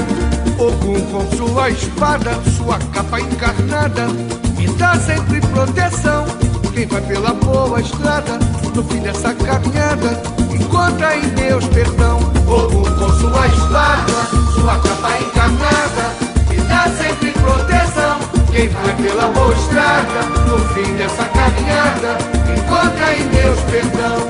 [0.60, 4.08] Ogum com sua espada, sua capa encarnada,
[4.56, 6.26] me dá sempre proteção.
[6.72, 8.38] Quem vai pela boa estrada,
[8.76, 10.22] no fim dessa caminhada,
[10.54, 12.20] encontra em Deus perdão.
[12.48, 14.14] Ogum com sua espada,
[14.54, 16.14] sua capa encarnada,
[16.48, 18.09] me dá sempre proteção.
[18.52, 22.18] Quem vai pela boa estrada, no fim dessa caminhada,
[22.58, 24.30] encontra em Deus perdão.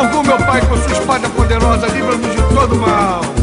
[0.00, 3.37] Ogum, meu pai, com sua espada poderosa, livra-nos de todo mal.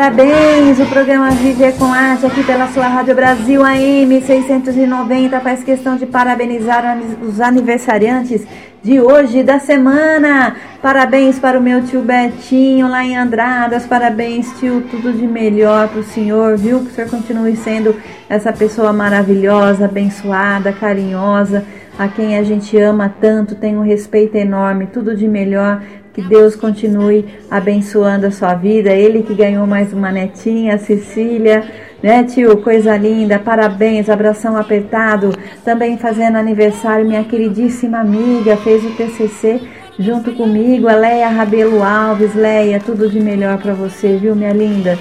[0.00, 0.80] Parabéns!
[0.80, 6.06] O programa Viver com Arte aqui pela sua Rádio Brasil AM 690 faz questão de
[6.06, 8.46] parabenizar os aniversariantes
[8.82, 10.56] de hoje da semana.
[10.80, 13.84] Parabéns para o meu tio Betinho lá em Andradas.
[13.84, 16.80] Parabéns, tio, tudo de melhor para o senhor, viu?
[16.80, 17.94] Que o senhor continue sendo
[18.26, 21.62] essa pessoa maravilhosa, abençoada, carinhosa,
[21.98, 25.82] a quem a gente ama tanto, tem um respeito enorme, tudo de melhor.
[26.20, 28.90] Que Deus continue abençoando a sua vida.
[28.90, 31.64] Ele que ganhou mais uma netinha, Cecília,
[32.02, 32.58] né, tio?
[32.58, 33.38] Coisa linda.
[33.38, 35.32] Parabéns, abração apertado.
[35.64, 39.62] Também fazendo aniversário, minha queridíssima amiga, fez o TCC
[39.98, 42.34] junto comigo, a Leia Rabelo Alves.
[42.34, 44.98] Leia, tudo de melhor para você, viu, minha linda?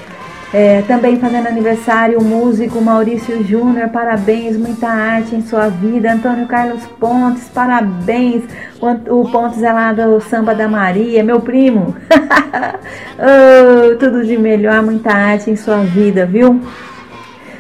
[0.52, 6.12] É, também fazendo aniversário o músico Maurício Júnior, parabéns, muita arte em sua vida.
[6.12, 8.44] Antônio Carlos Pontes, parabéns.
[8.82, 11.96] O, o Pontes é lá do Samba da Maria, meu primo.
[13.20, 16.60] oh, tudo de melhor, muita arte em sua vida, viu?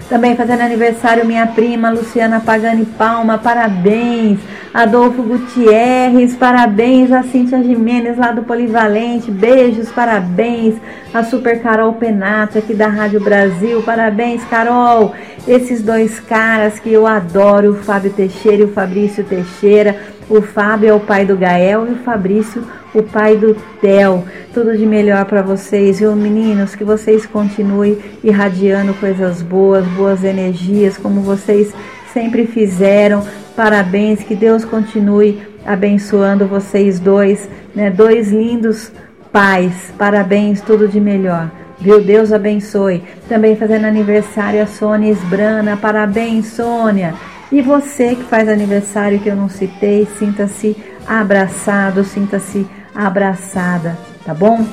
[0.09, 4.39] Também fazendo aniversário minha prima Luciana Pagani Palma, parabéns.
[4.73, 7.11] Adolfo Gutierrez, parabéns.
[7.11, 10.73] A Cíntia Jimenez lá do Polivalente, beijos, parabéns.
[11.13, 15.13] A Super Carol Penato aqui da Rádio Brasil, parabéns, Carol.
[15.47, 19.95] Esses dois caras que eu adoro, o Fábio Teixeira e o Fabrício Teixeira.
[20.29, 22.63] O Fábio é o pai do Gael e o Fabrício
[22.93, 24.23] o pai do Theo.
[24.53, 26.75] Tudo de melhor para vocês, viu, meninos?
[26.75, 31.73] Que vocês continuem irradiando coisas boas, boas energias, como vocês
[32.13, 33.25] sempre fizeram.
[33.55, 37.89] Parabéns, que Deus continue abençoando vocês dois, né?
[37.89, 38.91] Dois lindos
[39.31, 39.93] pais.
[39.97, 41.51] Parabéns, tudo de melhor.
[41.79, 42.01] Viu?
[42.01, 43.03] Deus abençoe.
[43.27, 45.77] Também fazendo aniversário a Sônia Esbrana.
[45.77, 47.13] Parabéns, Sônia.
[47.51, 50.77] E você que faz aniversário que eu não citei, sinta-se
[51.07, 54.63] abraçado, sinta-se abraçada, tá bom?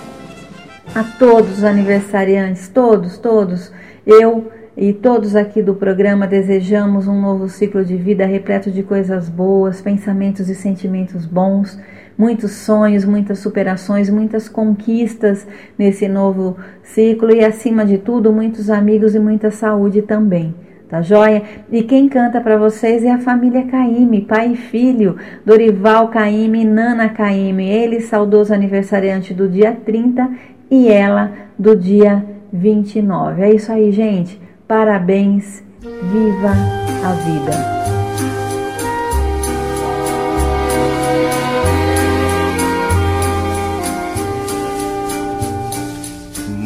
[0.95, 3.73] A todos os aniversariantes, todos, todos,
[4.07, 9.27] eu e todos aqui do programa desejamos um novo ciclo de vida repleto de coisas
[9.27, 11.81] boas, pensamentos e sentimentos bons,
[12.17, 15.47] muitos sonhos, muitas superações, muitas conquistas
[15.79, 20.55] nesse novo ciclo e, acima de tudo, muitos amigos e muita saúde também.
[20.89, 21.43] Tá joia?
[21.71, 26.65] E quem canta para vocês é a família Caime, pai e filho, Dorival Caime e
[26.65, 27.69] Nana Caime.
[27.69, 30.31] Ele, saudoso aniversariante do dia 30
[30.71, 33.43] e ela do dia 29.
[33.43, 34.41] É isso aí, gente.
[34.69, 35.65] Parabéns.
[35.81, 36.53] Viva
[37.05, 37.77] a vida.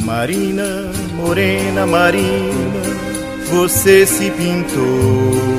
[0.05, 0.65] Marina,
[1.17, 2.90] morena, Marina
[3.51, 5.51] você se pintou.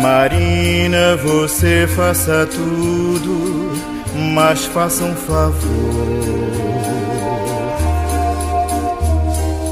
[0.00, 3.72] Marina, você faça tudo,
[4.34, 6.22] mas faça um favor.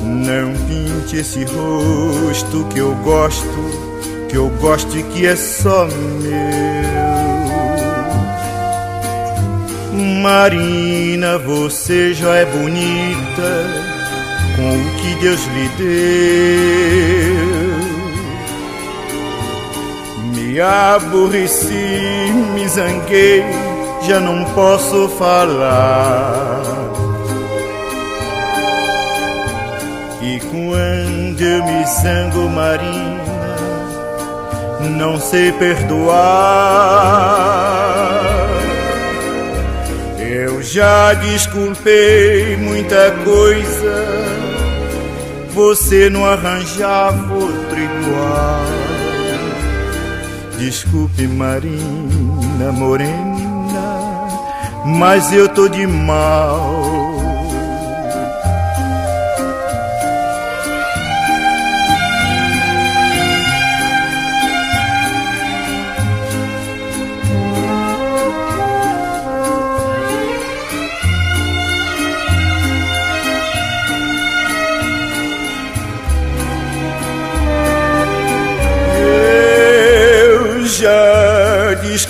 [0.04, 3.46] Não pinte esse rosto que eu gosto,
[4.28, 6.50] que eu gosto e que é só meu.
[10.22, 13.99] Marina, você já é bonita
[14.60, 17.40] com o que Deus lhe deu.
[20.34, 23.42] Me aborreci, me zanguei,
[24.06, 26.60] já não posso falar.
[30.20, 33.56] E quando eu me zango, Marina,
[34.98, 36.10] não sei perdoar.
[40.18, 44.29] Eu já desculpei muita coisa
[45.54, 48.64] você não arranjava outro igual.
[50.58, 53.84] Desculpe, Marina Morena,
[54.84, 56.99] mas eu tô de mal.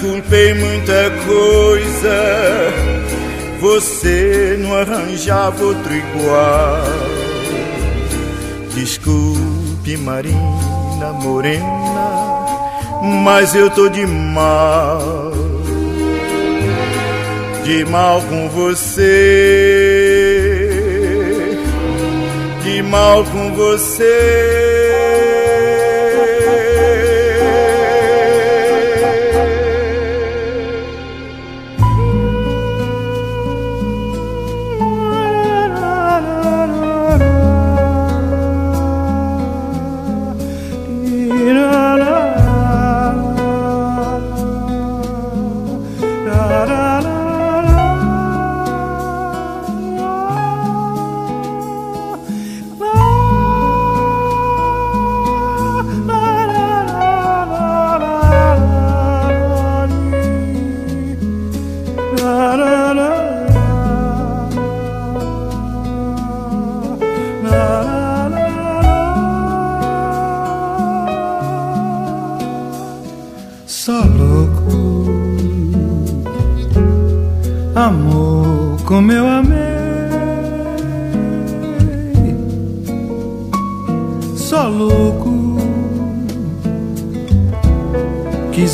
[0.01, 2.73] Desculpei muita coisa,
[3.61, 6.85] você não arranjava outro igual.
[8.75, 12.57] Desculpe, Marina Morena,
[13.23, 15.33] mas eu tô de mal,
[17.63, 19.05] de mal com você,
[22.65, 24.70] de mal com você.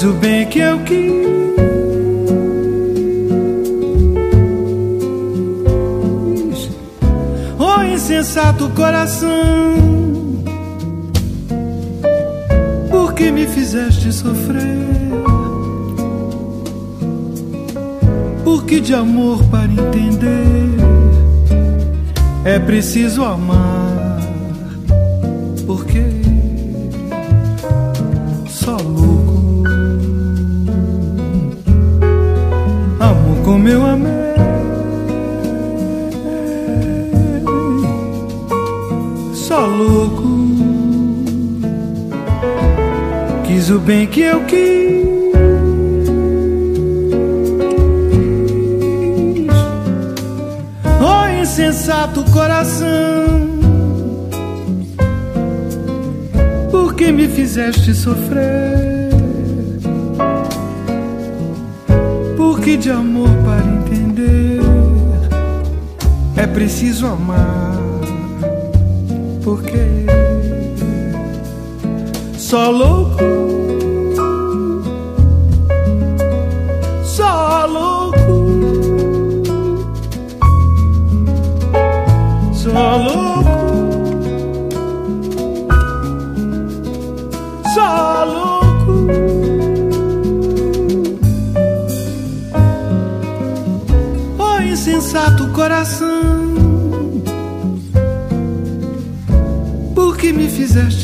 [0.07, 0.97] O bem que eu quis.
[7.59, 9.75] Oh, insensato coração.
[12.91, 14.87] Por que me fizeste sofrer?
[18.45, 20.77] Porque de amor para entender
[22.45, 23.76] é preciso amar.
[58.07, 59.11] Sofrer?
[62.37, 64.61] Porque de amor para entender
[66.37, 67.66] é preciso amar.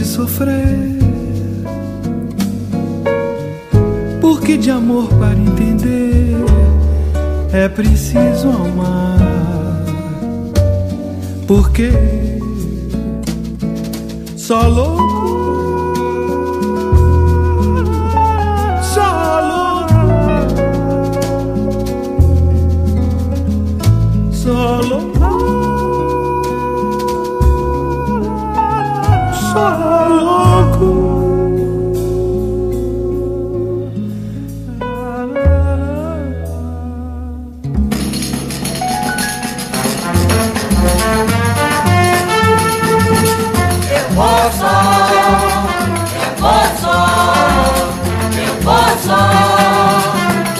[0.04, 0.98] Sofrer?
[4.20, 6.36] Porque de amor para entender
[7.52, 9.18] é preciso amar.
[11.46, 11.90] Porque
[14.36, 15.92] só louco,
[18.82, 19.32] só
[29.52, 29.58] Eu
[44.14, 44.76] vou só,
[46.14, 46.96] eu vou só,
[48.38, 49.20] eu vou só,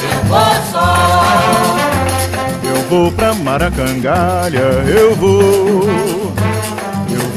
[0.02, 0.88] eu vou só.
[2.62, 6.21] Eu vou pra Maracangalha, eu vou.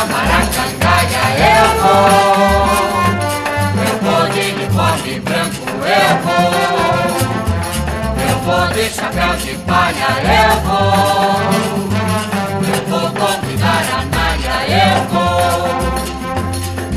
[0.00, 2.64] Pra Maracangalha, eu vou.
[3.84, 6.52] Eu vou de uniforme branco, eu vou.
[8.30, 11.36] Eu vou de chapéu de palha, eu vou.
[12.66, 15.28] Eu vou convidar a Nália, eu vou.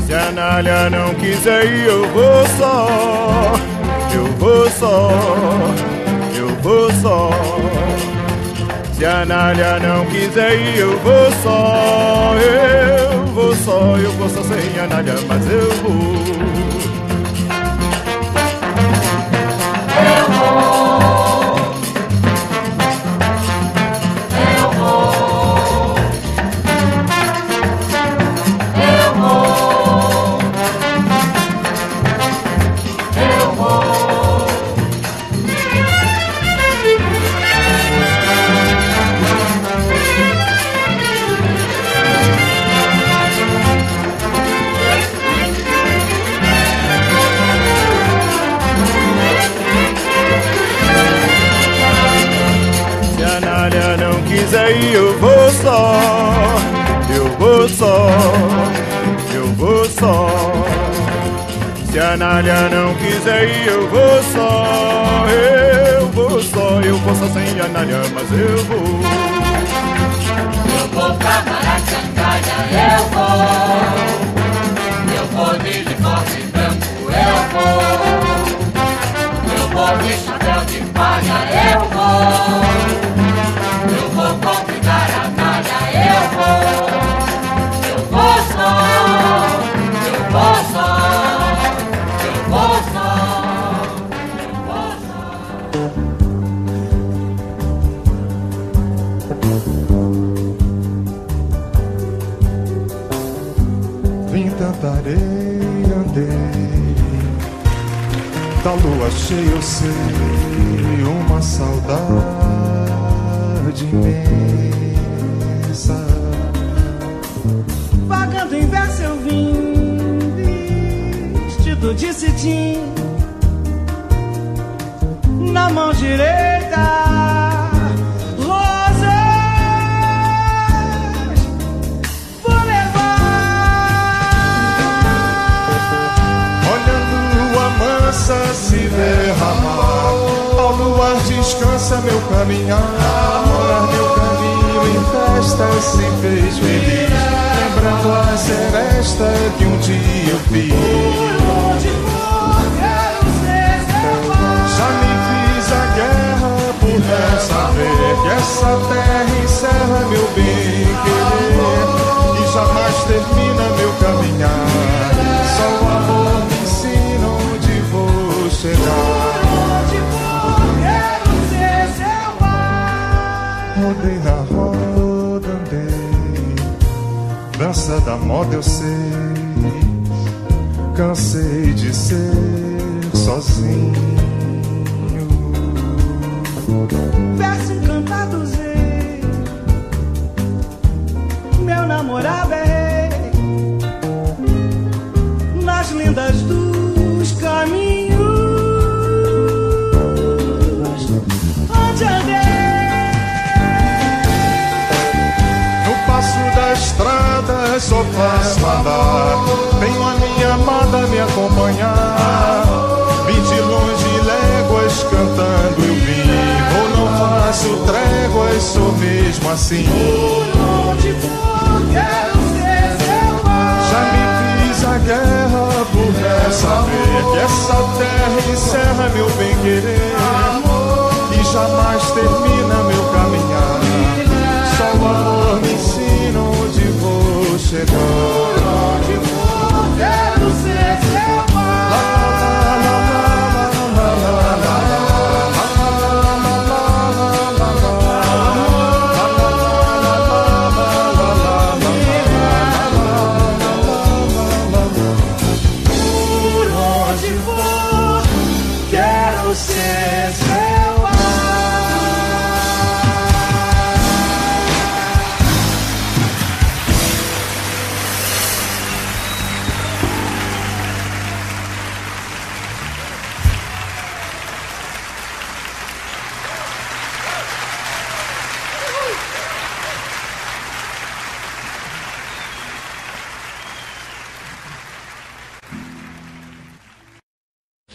[0.06, 3.52] Se a Nália não quiser ir, eu vou só.
[4.14, 5.10] Eu vou só.
[6.34, 7.30] Eu vou só.
[8.96, 12.32] Se a Nália não quiser ir, eu vou só.
[12.36, 16.63] Eu vou só, eu vou só sem a Nália, mas eu vou.
[58.04, 59.34] Só.
[59.34, 60.28] Eu vou só.
[61.90, 65.26] Se a Nália não quiser ir, eu vou só.
[65.28, 66.80] Eu vou só.
[66.82, 69.00] Eu vou só sem a Nália, mas eu vou.
[70.78, 74.04] Eu vou pra Maracangalha, eu vou.
[75.16, 77.84] Eu vou de uniforme branco, eu vou.
[79.56, 81.38] Eu vou de chapéu de palha,
[81.72, 83.03] eu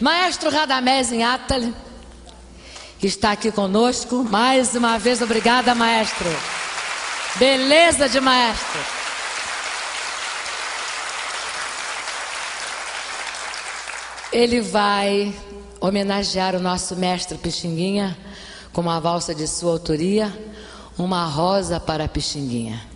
[0.00, 1.74] Maestro Radamés Inátale,
[2.98, 4.24] que está aqui conosco.
[4.24, 6.26] Mais uma vez, obrigada, maestro.
[7.36, 8.80] Beleza de maestro.
[14.32, 15.34] Ele vai
[15.80, 18.16] homenagear o nosso mestre Pixinguinha
[18.72, 20.32] com uma valsa de sua autoria,
[20.96, 22.89] Uma Rosa para Pixinguinha.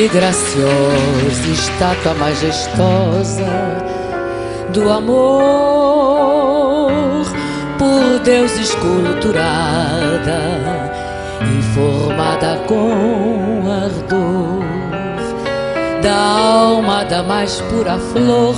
[0.00, 3.44] Divina e graciosa, estátua majestosa
[4.70, 5.22] do amor,
[7.78, 10.40] por Deus esculturada
[11.42, 14.60] e formada com ardor
[16.02, 18.56] da alma da mais pura flor,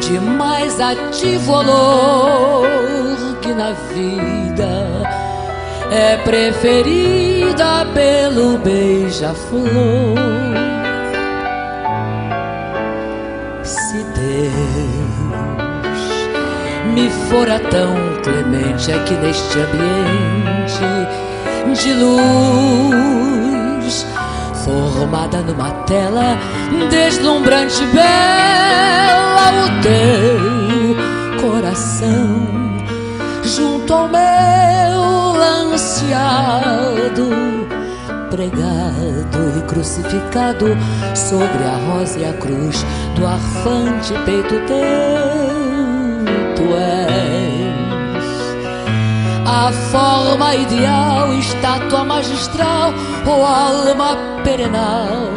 [0.00, 2.66] de mais ativo olor
[3.40, 5.08] que na vida
[5.90, 9.62] é preferida pelo beija-flor.
[16.92, 20.84] Me fora tão clemente aqui neste ambiente
[21.80, 24.06] de luz,
[24.64, 26.36] formada numa tela
[26.90, 30.94] deslumbrante bela, o teu
[31.40, 32.46] coração
[33.42, 37.30] junto ao meu lanceado,
[38.30, 40.76] pregado e crucificado
[41.14, 42.84] sobre a rosa e a cruz
[43.16, 45.81] do arfante peito teu,
[49.52, 52.94] a forma ideal, estátua magistral
[53.26, 55.30] ou alma perenal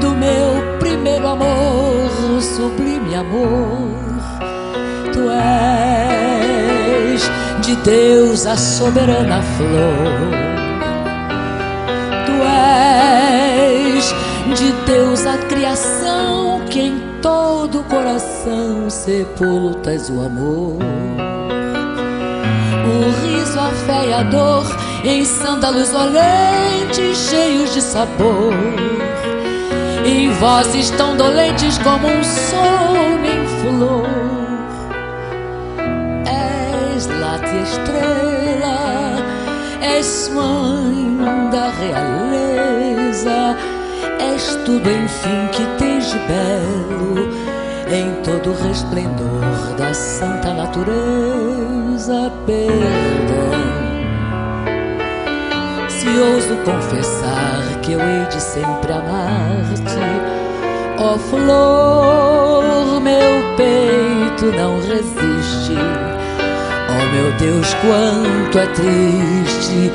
[0.00, 3.98] do meu primeiro amor, sublime amor.
[5.12, 7.22] Tu és
[7.66, 10.30] de Deus a soberana flor.
[12.26, 14.14] Tu és
[14.56, 21.11] de Deus a criação que em todo coração sepultas o amor.
[23.86, 24.64] Fé e a dor
[25.04, 28.52] em sândalos olentes cheios de sabor.
[30.04, 34.08] Em vozes tão dolentes como um sono em flor.
[36.94, 39.16] És late estrela,
[39.80, 43.56] és mãe da realeza,
[44.18, 47.52] és tudo enfim que tens de belo
[47.92, 52.32] em todo o resplendor da santa natureza.
[52.46, 53.31] Perdão.
[56.12, 59.98] Se ouso confessar que eu hei de sempre amar-te,
[60.98, 65.74] ó flor, meu peito não resiste.
[66.90, 69.90] Ó meu Deus, quanto é triste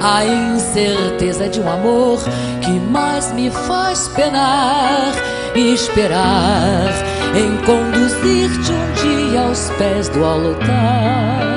[0.00, 2.20] a incerteza de um amor
[2.60, 5.14] que mais me faz penar
[5.56, 6.92] e esperar
[7.34, 11.55] em conduzir-te um dia aos pés do altar.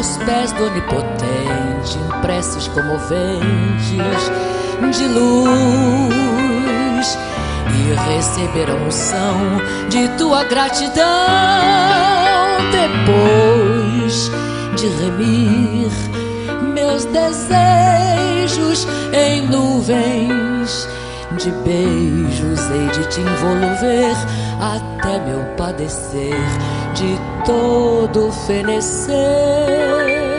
[0.00, 4.30] Aos pés do Onipotente, preces comoventes
[4.96, 5.98] de luz,
[7.68, 9.36] e receber a unção
[9.90, 11.04] de tua gratidão.
[12.72, 14.30] Depois
[14.74, 15.90] de remir
[16.72, 20.88] meus desejos em nuvens
[21.36, 24.16] de beijos hei de te envolver
[24.60, 26.34] até meu padecer
[26.94, 30.29] de todo fenecer.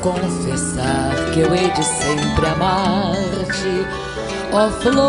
[0.00, 3.86] Confessar que eu hei de sempre amar-te,
[4.52, 5.00] ó flor,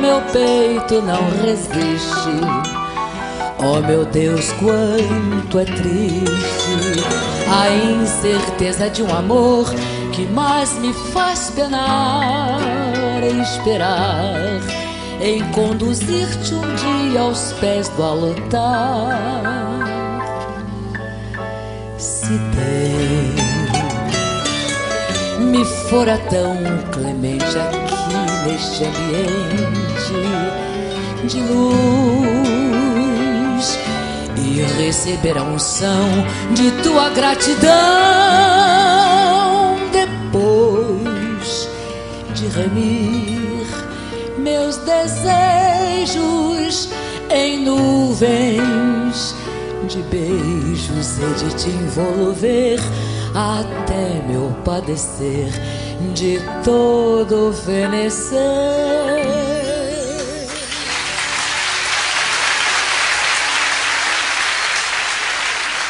[0.00, 2.40] meu peito não resiste.
[3.62, 7.04] Ó meu Deus, quanto é triste
[7.50, 9.66] a incerteza de um amor
[10.12, 12.60] que mais me faz penar
[13.22, 14.60] e esperar
[15.20, 19.69] em conduzir-te um dia aos pés do altar.
[25.40, 26.56] Me fora tão
[26.92, 27.90] clemente aqui
[28.46, 30.14] neste ambiente
[31.26, 32.20] de luz
[34.36, 36.08] e receber a unção
[36.52, 37.70] de tua gratidão
[39.90, 41.68] depois
[42.34, 43.66] de remir
[44.38, 46.20] meus desejos
[47.28, 49.34] em nuvens
[49.90, 52.78] de beijos e de te envolver
[53.34, 55.50] até meu padecer
[56.14, 58.38] de todo fenecer.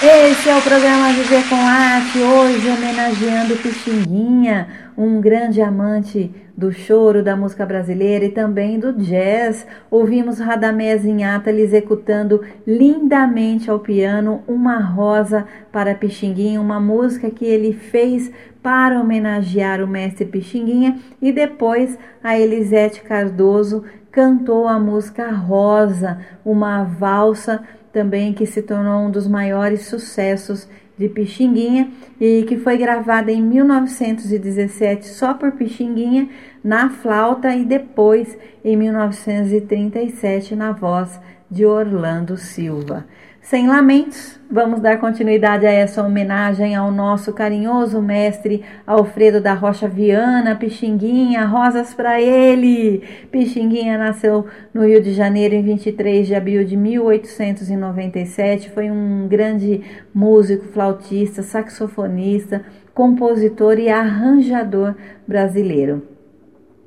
[0.02, 4.66] Esse é o programa Viver com Arte, hoje homenageando Pixinguinha,
[4.96, 9.66] um grande amante do choro da música brasileira e também do jazz.
[9.90, 17.72] Ouvimos Radamés Inhatali executando lindamente ao piano Uma Rosa para Pixinguinha, uma música que ele
[17.72, 18.30] fez
[18.62, 23.82] para homenagear o mestre Pixinguinha e depois a Elisete Cardoso
[24.12, 30.68] cantou a música Rosa, uma valsa também que se tornou um dos maiores sucessos
[31.00, 31.90] de Pixinguinha
[32.20, 36.28] e que foi gravada em 1917 só por Pixinguinha
[36.62, 41.18] na flauta e depois em 1937 na voz
[41.50, 43.06] de Orlando Silva.
[43.50, 49.88] Sem lamentos, vamos dar continuidade a essa homenagem ao nosso carinhoso mestre Alfredo da Rocha
[49.88, 53.02] Viana, Pixinguinha, rosas para ele.
[53.28, 59.80] Pixinguinha nasceu no Rio de Janeiro em 23 de abril de 1897, foi um grande
[60.14, 62.64] músico, flautista, saxofonista,
[62.94, 64.94] compositor e arranjador
[65.26, 66.06] brasileiro.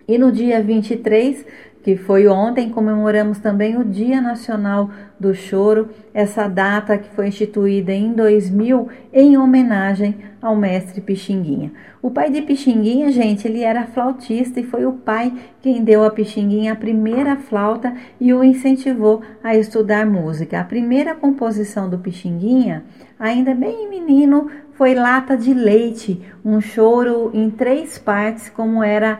[0.07, 1.45] E no dia 23
[1.84, 4.90] que foi ontem, comemoramos também o Dia Nacional
[5.20, 11.74] do Choro, essa data que foi instituída em 2000 em homenagem ao mestre Pixinguinha.
[12.02, 16.10] O pai de Pixinguinha, gente, ele era flautista e foi o pai quem deu a
[16.10, 20.62] Pixinguinha a primeira flauta e o incentivou a estudar música.
[20.62, 22.84] A primeira composição do Pixinguinha,
[23.20, 29.20] ainda bem menino, foi Lata de Leite, um choro em três partes, como era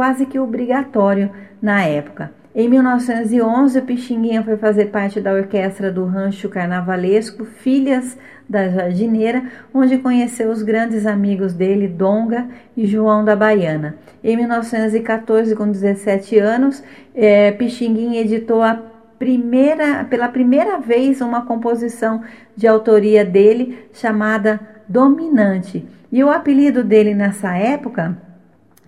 [0.00, 1.28] quase que obrigatório
[1.60, 2.32] na época.
[2.54, 8.16] Em 1911, o Pixinguinha foi fazer parte da orquestra do Rancho Carnavalesco Filhas
[8.48, 9.42] da Jardineira,
[9.74, 13.96] onde conheceu os grandes amigos dele, Donga e João da Baiana.
[14.24, 16.82] Em 1914, com 17 anos,
[17.14, 18.80] é, Pixinguinha editou a
[19.18, 22.22] primeira, pela primeira vez uma composição
[22.56, 25.86] de autoria dele chamada Dominante.
[26.10, 28.29] E o apelido dele nessa época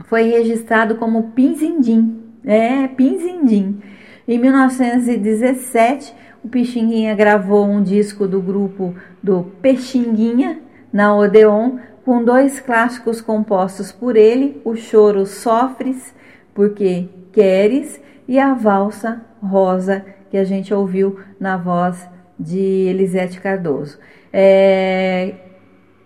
[0.04, 2.22] foi registrado como Pinzindim.
[2.44, 3.80] É, Pinzindim.
[4.26, 6.14] Em 1917,
[6.44, 10.60] o Pixinguinha gravou um disco do grupo do Peixinguinha
[10.92, 16.14] na Odeon, com dois clássicos compostos por ele, o choro Sofres,
[16.52, 22.08] porque queres, e a valsa Rosa, que a gente ouviu na voz
[22.38, 23.98] de Elisete Cardoso.
[24.32, 25.34] É,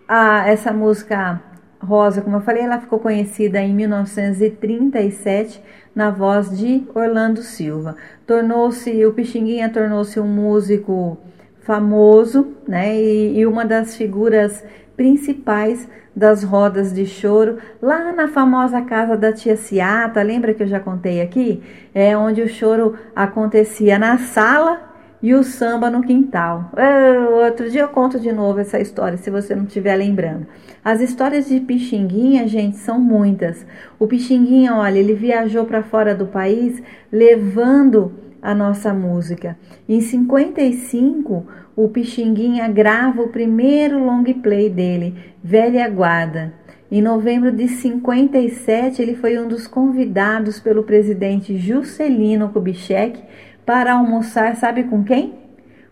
[0.07, 1.41] a, essa música
[1.87, 5.63] Rosa, como eu falei, ela ficou conhecida em 1937
[5.95, 7.95] na voz de Orlando Silva.
[8.25, 11.17] Tornou-se, o Pixinguinha tornou-se um músico
[11.61, 12.93] famoso, né?
[12.93, 14.65] E, e, uma das figuras
[14.97, 20.67] principais das rodas de choro lá na famosa casa da tia Ciata, lembra que eu
[20.67, 21.63] já contei aqui?
[21.95, 24.81] É onde o choro acontecia na sala
[25.21, 26.71] e o samba no quintal.
[26.75, 30.47] Eu, outro dia eu conto de novo essa história, se você não estiver lembrando.
[30.83, 33.65] As histórias de Pixinguinha, gente, são muitas.
[33.99, 36.81] O Pixinguinha, olha, ele viajou para fora do país
[37.11, 39.57] levando a nossa música.
[39.89, 41.45] Em 55,
[41.75, 46.53] o Pixinguinha grava o primeiro long play dele, Velha Guarda.
[46.89, 53.21] Em novembro de 57, ele foi um dos convidados pelo presidente Juscelino Kubitschek
[53.67, 55.33] para almoçar, sabe com quem?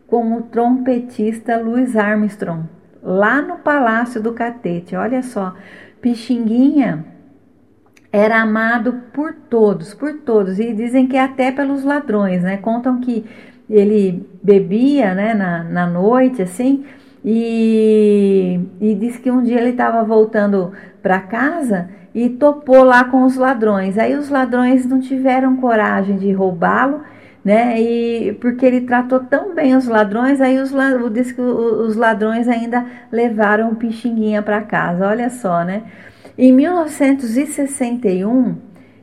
[0.07, 2.63] Com o trompetista Louis Armstrong,
[3.03, 4.95] lá no Palácio do Catete.
[4.95, 5.53] Olha só,
[5.99, 7.03] Pixinguinha
[8.13, 12.55] era amado por todos, por todos, e dizem que até pelos ladrões, né?
[12.55, 13.25] Contam que
[13.69, 16.85] ele bebia, né, na, na noite, assim,
[17.25, 20.71] e, e diz que um dia ele estava voltando
[21.03, 23.97] para casa e topou lá com os ladrões.
[23.97, 27.01] Aí os ladrões não tiveram coragem de roubá-lo
[27.45, 27.79] né?
[27.79, 30.71] E porque ele tratou tão bem os ladrões, aí os,
[31.31, 35.07] que os ladrões ainda levaram o Pixinguinha para casa.
[35.07, 35.83] Olha só, né?
[36.35, 38.55] Em 1961,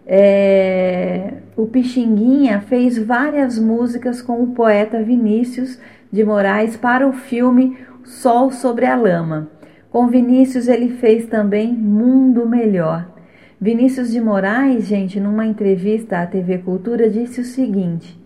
[0.05, 5.79] é, o Pixinguinha fez várias músicas com o poeta Vinícius
[6.11, 9.49] de Moraes para o filme Sol sobre a Lama.
[9.89, 13.09] Com Vinícius ele fez também Mundo Melhor.
[13.61, 18.21] Vinícius de Moraes, gente, numa entrevista à TV Cultura, disse o seguinte: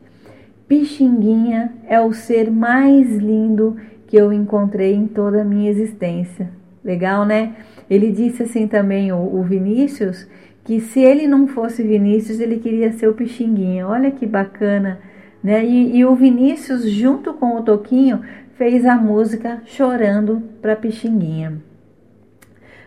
[0.69, 3.77] Pixinguinha é o ser mais lindo
[4.07, 6.51] que eu encontrei em toda a minha existência.
[6.85, 7.55] Legal, né?
[7.89, 10.27] Ele disse assim também, o, o Vinícius,
[10.65, 13.87] que se ele não fosse Vinícius, ele queria ser o Pixinguinha.
[13.87, 14.99] Olha que bacana,
[15.43, 15.65] né?
[15.65, 18.21] E, e o Vinícius, junto com o Toquinho,
[18.57, 21.61] fez a música Chorando para Pixinguinha.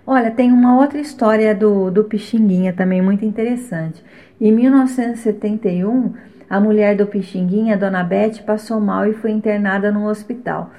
[0.05, 4.03] Olha, tem uma outra história do, do Pixinguinha também muito interessante.
[4.41, 6.13] Em 1971,
[6.49, 10.71] a mulher do Pixinguinha, Dona Bete, passou mal e foi internada no hospital.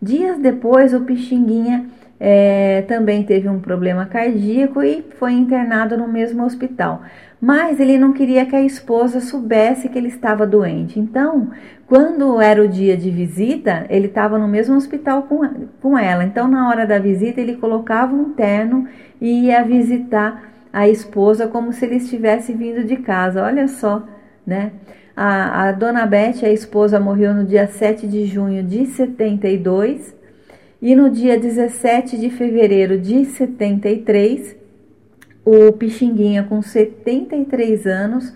[0.00, 1.86] Dias depois, o Pixinguinha
[2.20, 7.02] é, também teve um problema cardíaco e foi internado no mesmo hospital.
[7.40, 10.98] Mas ele não queria que a esposa soubesse que ele estava doente.
[10.98, 11.50] Então,
[11.86, 15.48] quando era o dia de visita, ele estava no mesmo hospital com,
[15.80, 16.24] com ela.
[16.24, 18.88] Então, na hora da visita, ele colocava um terno
[19.20, 23.44] e ia visitar a esposa como se ele estivesse vindo de casa.
[23.44, 24.04] Olha só,
[24.44, 24.72] né?
[25.20, 30.14] A, a dona Beth, a esposa, morreu no dia 7 de junho de 72
[30.80, 34.54] e no dia 17 de fevereiro de 73,
[35.44, 38.32] o Pixinguinha, com 73 anos,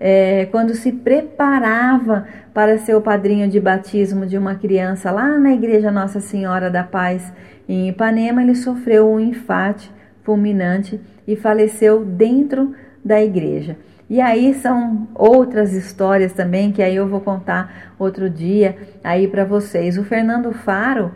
[0.00, 5.52] é, quando se preparava para ser o padrinho de batismo de uma criança lá na
[5.52, 7.32] Igreja Nossa Senhora da Paz
[7.68, 9.88] em Ipanema, ele sofreu um infarte
[10.24, 12.74] fulminante e faleceu dentro
[13.04, 13.76] da igreja.
[14.08, 19.44] E aí são outras histórias também que aí eu vou contar outro dia aí para
[19.44, 19.96] vocês.
[19.96, 21.12] O Fernando Faro,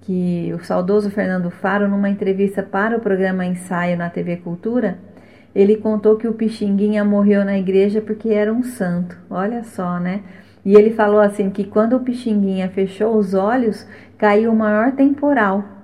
[0.00, 4.98] que o saudoso Fernando Faro, numa entrevista para o programa Ensaio na TV Cultura,
[5.54, 9.18] ele contou que o Pixinguinha morreu na igreja porque era um santo.
[9.28, 10.22] Olha só, né?
[10.64, 13.86] E ele falou assim que quando o Pixinguinha fechou os olhos,
[14.16, 15.79] caiu o maior temporal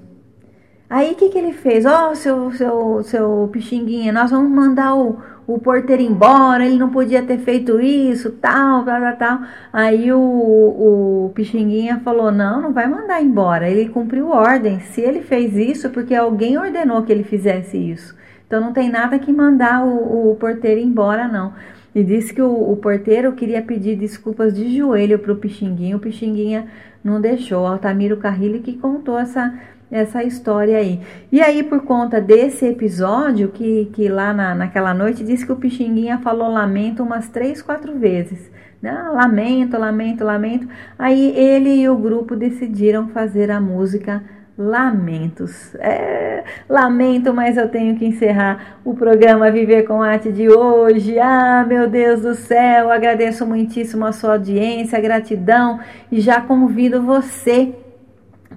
[0.90, 1.86] Aí o que, que ele fez?
[1.86, 6.90] Ó, oh, seu, seu, seu Pixinguinha, nós vamos mandar o, o porteiro embora, ele não
[6.90, 9.40] podia ter feito isso, tal, tal, tal, tal.
[9.72, 13.70] Aí o, o Pixinguinha falou: não, não vai mandar embora.
[13.70, 14.80] Ele cumpriu ordem.
[14.80, 18.16] Se ele fez isso, porque alguém ordenou que ele fizesse isso.
[18.48, 21.54] Então não tem nada que mandar o, o porteiro embora, não.
[21.94, 25.96] E disse que o, o porteiro queria pedir desculpas de joelho para o Pixinguinha.
[25.96, 26.68] O Pixinguinha
[27.04, 27.68] não deixou.
[27.68, 29.54] Altamiro Carrilho que contou essa
[29.92, 31.00] essa história aí.
[31.32, 35.58] E aí, por conta desse episódio, que, que lá na, naquela noite disse que o
[35.58, 38.52] Pixinguinha falou lamento umas três, quatro vezes.
[38.82, 38.92] Né?
[39.14, 40.68] Lamento, lamento, lamento.
[40.98, 44.24] Aí ele e o grupo decidiram fazer a música
[44.58, 45.76] Lamentos.
[45.76, 51.20] É, lamento, mas eu tenho que encerrar o programa Viver com Arte de hoje.
[51.20, 57.76] Ah, meu Deus do céu, agradeço muitíssimo a sua audiência, gratidão e já convido você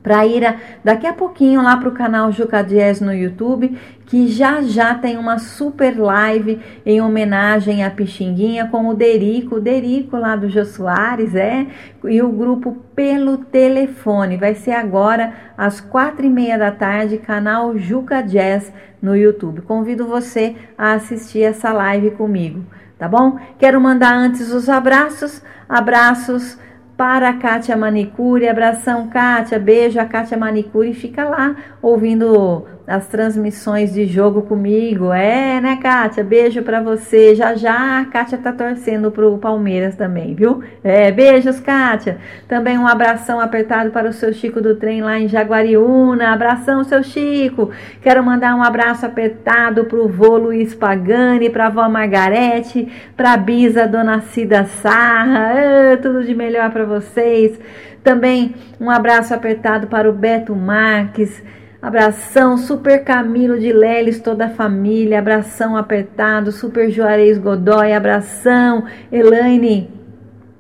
[0.03, 4.27] para ir a, daqui a pouquinho lá para o canal Juca Jazz no YouTube, que
[4.29, 10.17] já já tem uma super live em homenagem à Pixinguinha com o Derico, o Derico
[10.17, 11.67] lá do Jô Soares, é,
[12.05, 14.37] e o grupo pelo telefone.
[14.37, 19.63] Vai ser agora às quatro e meia da tarde, canal Juca Jazz no YouTube.
[19.63, 22.65] Convido você a assistir essa live comigo,
[22.99, 23.39] tá bom?
[23.59, 26.59] Quero mandar antes os abraços, abraços
[26.99, 28.49] para a Kátia Manicure.
[28.49, 29.57] Abração, Kátia.
[29.57, 30.93] Beijo a Kátia Manicure.
[30.93, 35.13] Fica lá ouvindo as transmissões de jogo comigo.
[35.13, 36.25] É, né, Kátia?
[36.25, 37.35] Beijo para você.
[37.35, 40.63] Já já a Kátia tá torcendo pro Palmeiras também, viu?
[40.83, 42.17] É, beijos, Kátia.
[42.49, 46.33] Também um abração apertado para o seu Chico do trem lá em Jaguariúna.
[46.33, 47.71] Abração, seu Chico.
[48.01, 54.23] Quero mandar um abraço apertado pro vô Luiz Pagani, pra avó Margarete, pra Bisa Dona
[54.23, 55.53] Cida Sarra.
[55.53, 57.61] É, tudo de melhor para vocês.
[58.03, 61.43] Também um abraço apertado para o Beto Marques
[61.81, 65.21] Abração, Super Camilo de Leles, toda a família.
[65.21, 67.93] Abração apertado, Super Juarez Godoy.
[67.93, 69.89] Abração, Elaine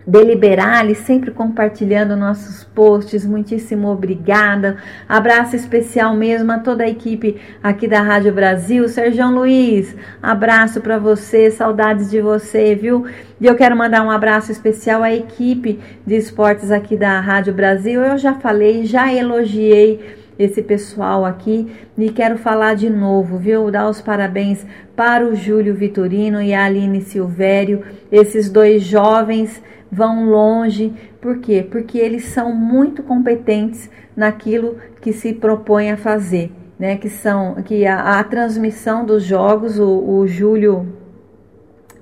[0.06, 3.26] Deliberale, sempre compartilhando nossos posts.
[3.26, 4.76] Muitíssimo obrigada.
[5.08, 8.88] Abraço especial mesmo a toda a equipe aqui da Rádio Brasil.
[8.88, 13.04] Sérgio Luiz, abraço para você, saudades de você, viu?
[13.40, 18.00] E eu quero mandar um abraço especial à equipe de esportes aqui da Rádio Brasil.
[18.00, 21.66] Eu já falei, já elogiei esse pessoal aqui
[21.96, 23.70] e quero falar de novo, viu?
[23.70, 30.30] Dar os parabéns para o Júlio Vitorino e a Aline Silvério, esses dois jovens vão
[30.30, 30.92] longe.
[31.20, 31.66] Por quê?
[31.68, 36.96] Porque eles são muito competentes naquilo que se propõe a fazer, né?
[36.96, 40.86] Que são que a, a transmissão dos jogos, o, o Júlio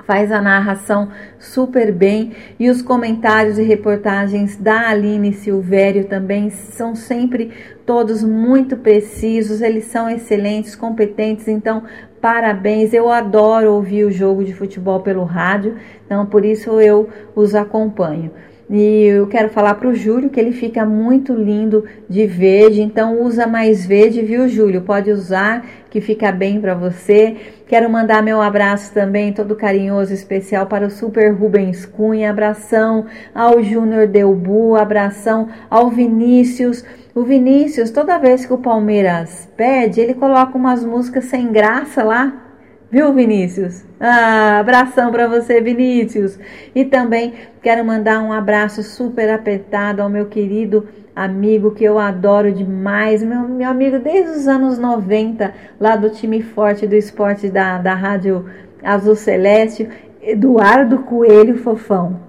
[0.07, 1.09] faz a narração
[1.39, 7.51] super bem e os comentários e reportagens da Aline Silvério também são sempre
[7.85, 11.83] todos muito precisos, eles são excelentes, competentes, então
[12.21, 12.93] parabéns.
[12.93, 18.31] Eu adoro ouvir o jogo de futebol pelo rádio, então por isso eu os acompanho.
[18.69, 23.23] E eu quero falar para o Júlio que ele fica muito lindo de verde, então
[23.23, 24.83] usa mais verde, viu, Júlio?
[24.83, 27.37] Pode usar, que fica bem para você.
[27.69, 32.29] Quero mandar meu abraço também, todo carinhoso, especial para o Super Rubens Cunha.
[32.29, 36.85] Abração ao Júnior Delbu, abração ao Vinícius.
[37.15, 42.46] O Vinícius, toda vez que o Palmeiras perde, ele coloca umas músicas sem graça lá,
[42.91, 43.85] Viu, Vinícius?
[43.99, 46.39] Ah, abração para você, Vinícius.
[46.75, 52.53] E também quero mandar um abraço super apertado ao meu querido amigo que eu adoro
[52.53, 57.79] demais, meu, meu amigo desde os anos 90, lá do time forte do esporte da,
[57.79, 58.45] da Rádio
[58.85, 59.89] Azul Celeste,
[60.23, 62.21] Eduardo Coelho Fofão.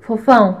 [0.00, 0.60] Fofão,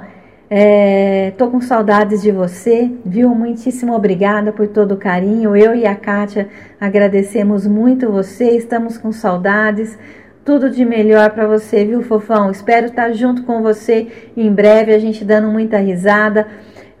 [0.56, 3.34] é, tô com saudades de você, viu?
[3.34, 5.56] Muitíssimo obrigada por todo o carinho.
[5.56, 6.48] Eu e a Kátia
[6.80, 9.98] agradecemos muito você, estamos com saudades.
[10.44, 12.52] Tudo de melhor para você, viu, fofão?
[12.52, 14.06] Espero estar junto com você
[14.36, 16.46] em breve, a gente dando muita risada.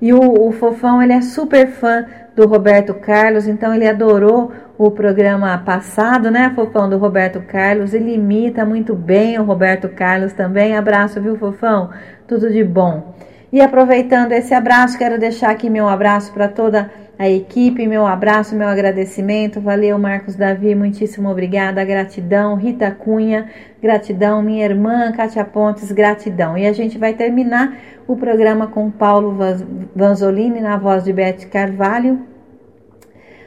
[0.02, 4.90] E o, o fofão, ele é super fã do Roberto Carlos, então ele adorou o
[4.90, 7.94] programa passado, né, fofão, do Roberto Carlos.
[7.94, 10.76] Ele imita muito bem o Roberto Carlos também.
[10.76, 11.90] Abraço, viu, fofão?
[12.26, 13.14] Tudo de bom.
[13.54, 18.56] E aproveitando esse abraço, quero deixar aqui meu abraço para toda a equipe, meu abraço,
[18.56, 19.60] meu agradecimento.
[19.60, 22.56] Valeu, Marcos Davi, muitíssimo obrigada, gratidão.
[22.56, 23.48] Rita Cunha,
[23.80, 24.42] gratidão.
[24.42, 26.58] Minha irmã, Kátia Pontes, gratidão.
[26.58, 27.78] E a gente vai terminar
[28.08, 29.38] o programa com Paulo
[29.94, 32.22] Vanzolini na voz de Beth Carvalho.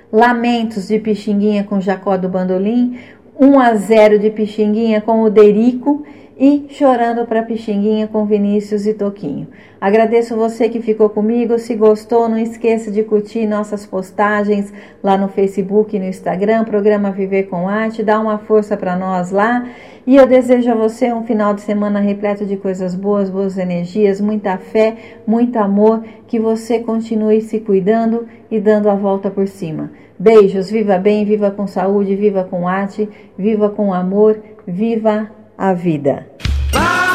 [0.10, 2.98] Lamentos de Pixinguinha com Jacó do Bandolim.
[3.38, 6.06] 1 a 0 de Pixinguinha com o Derico
[6.40, 9.48] e Chorando para Pixinguinha com Vinícius e Toquinho.
[9.82, 11.58] Agradeço você que ficou comigo.
[11.58, 17.12] Se gostou, não esqueça de curtir nossas postagens lá no Facebook e no Instagram, programa
[17.12, 18.04] Viver com Arte.
[18.04, 19.68] Dá uma força para nós lá.
[20.06, 24.22] E eu desejo a você um final de semana repleto de coisas boas, boas energias,
[24.22, 24.96] muita fé,
[25.26, 26.04] muito amor.
[26.28, 29.92] Que você continue se cuidando e dando a volta por cima.
[30.20, 36.28] Beijos, viva bem, viva com saúde, viva com arte, viva com amor, viva a vida.
[36.72, 37.07] Levanta,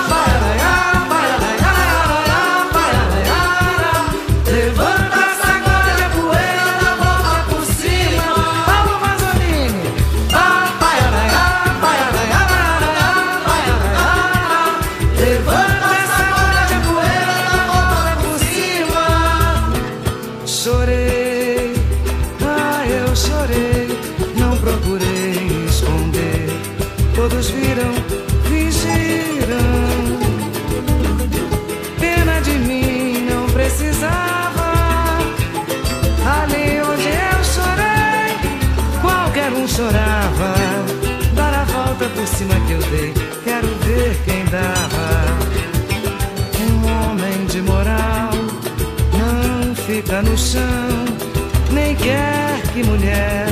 [50.52, 51.04] chão,
[51.72, 53.51] nem quer que mulher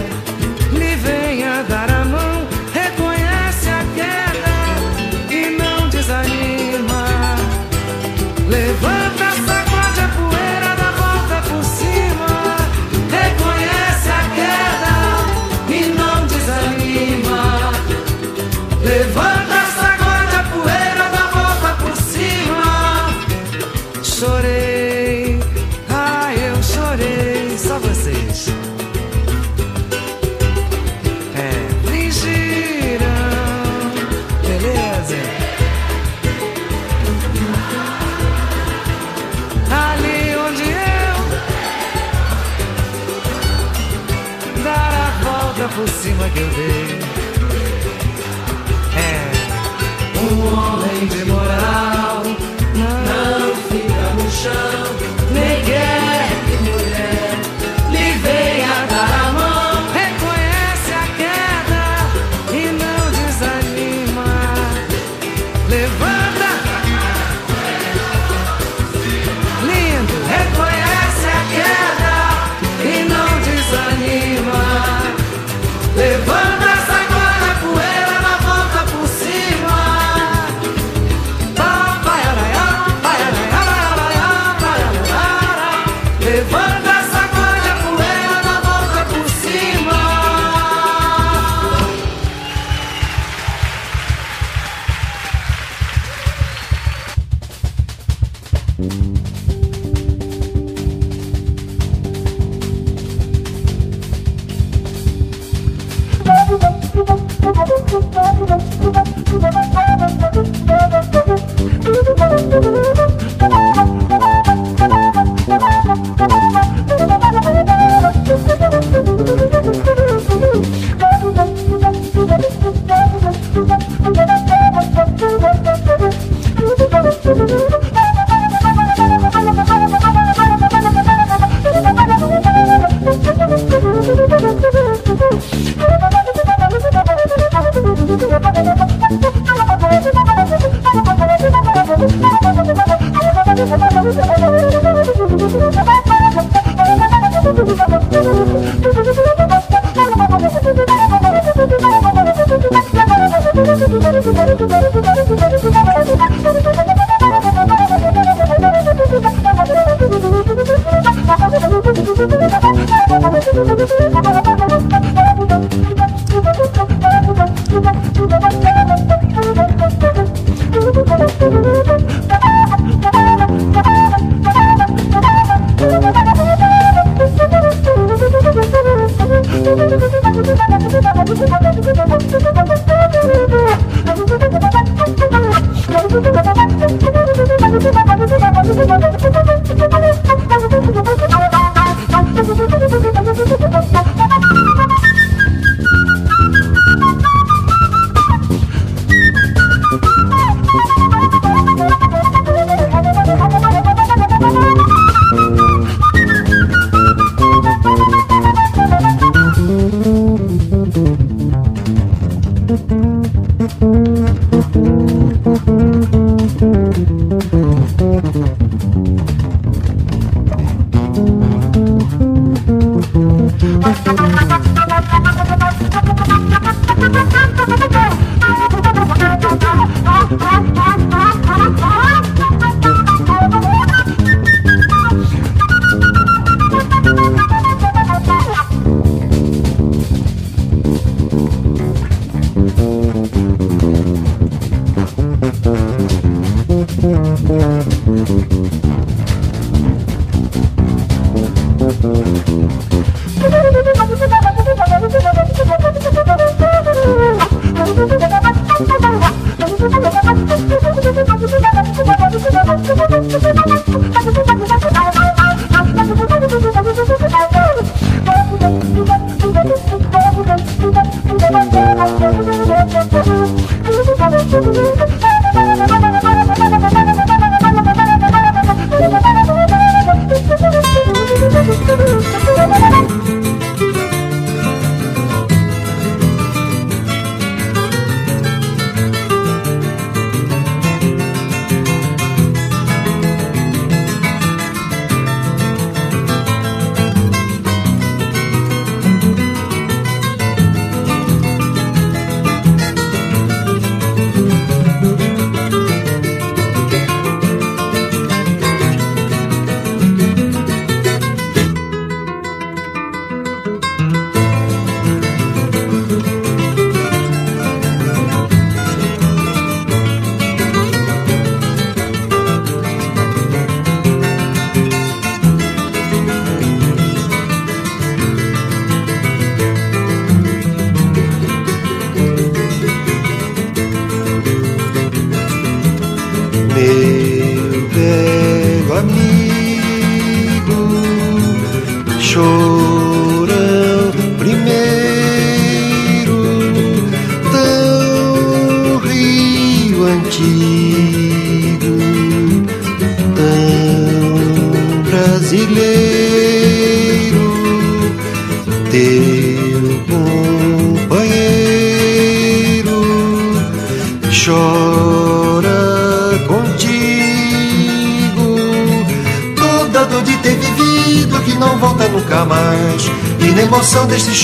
[274.62, 275.29] Thank you.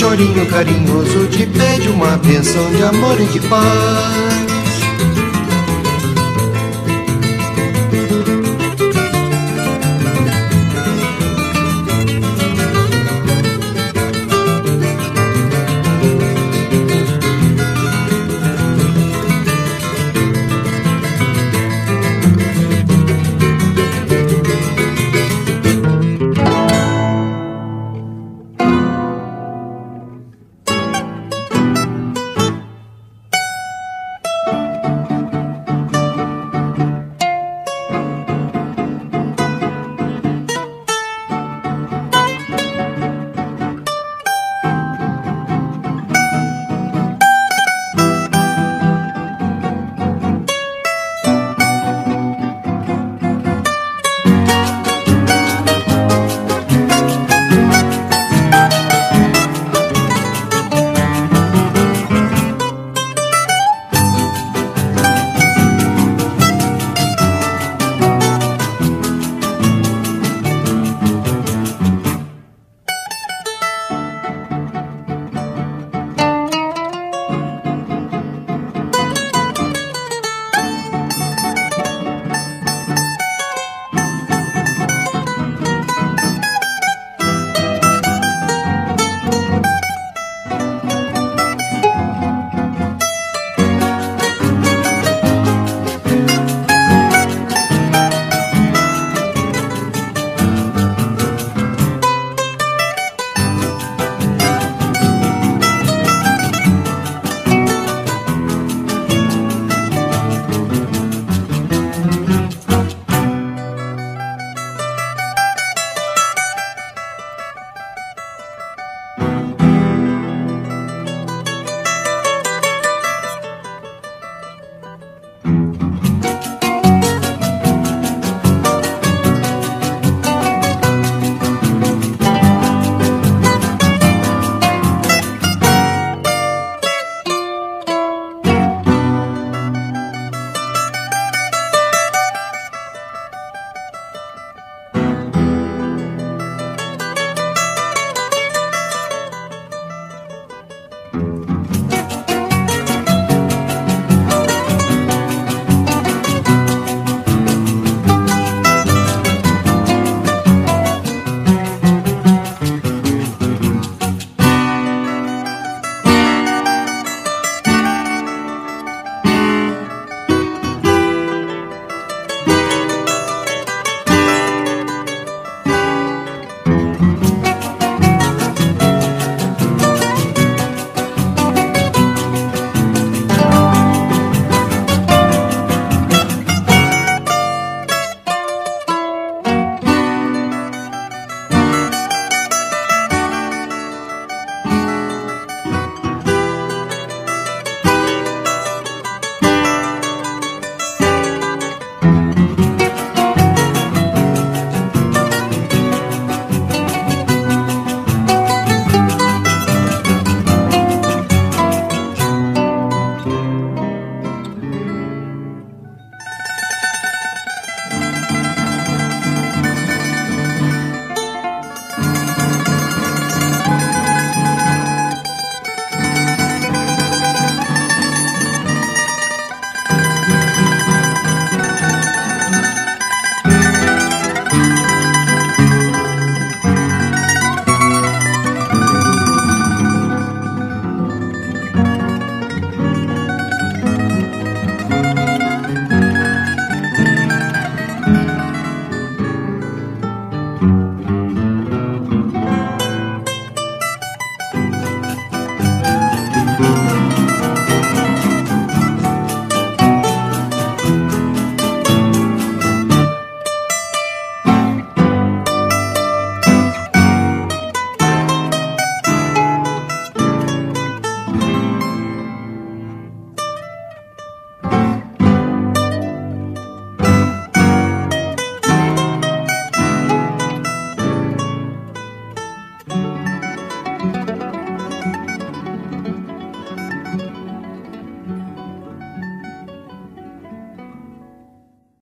[0.07, 4.26] Chorinho carinhoso te pede uma benção de amor e de paz.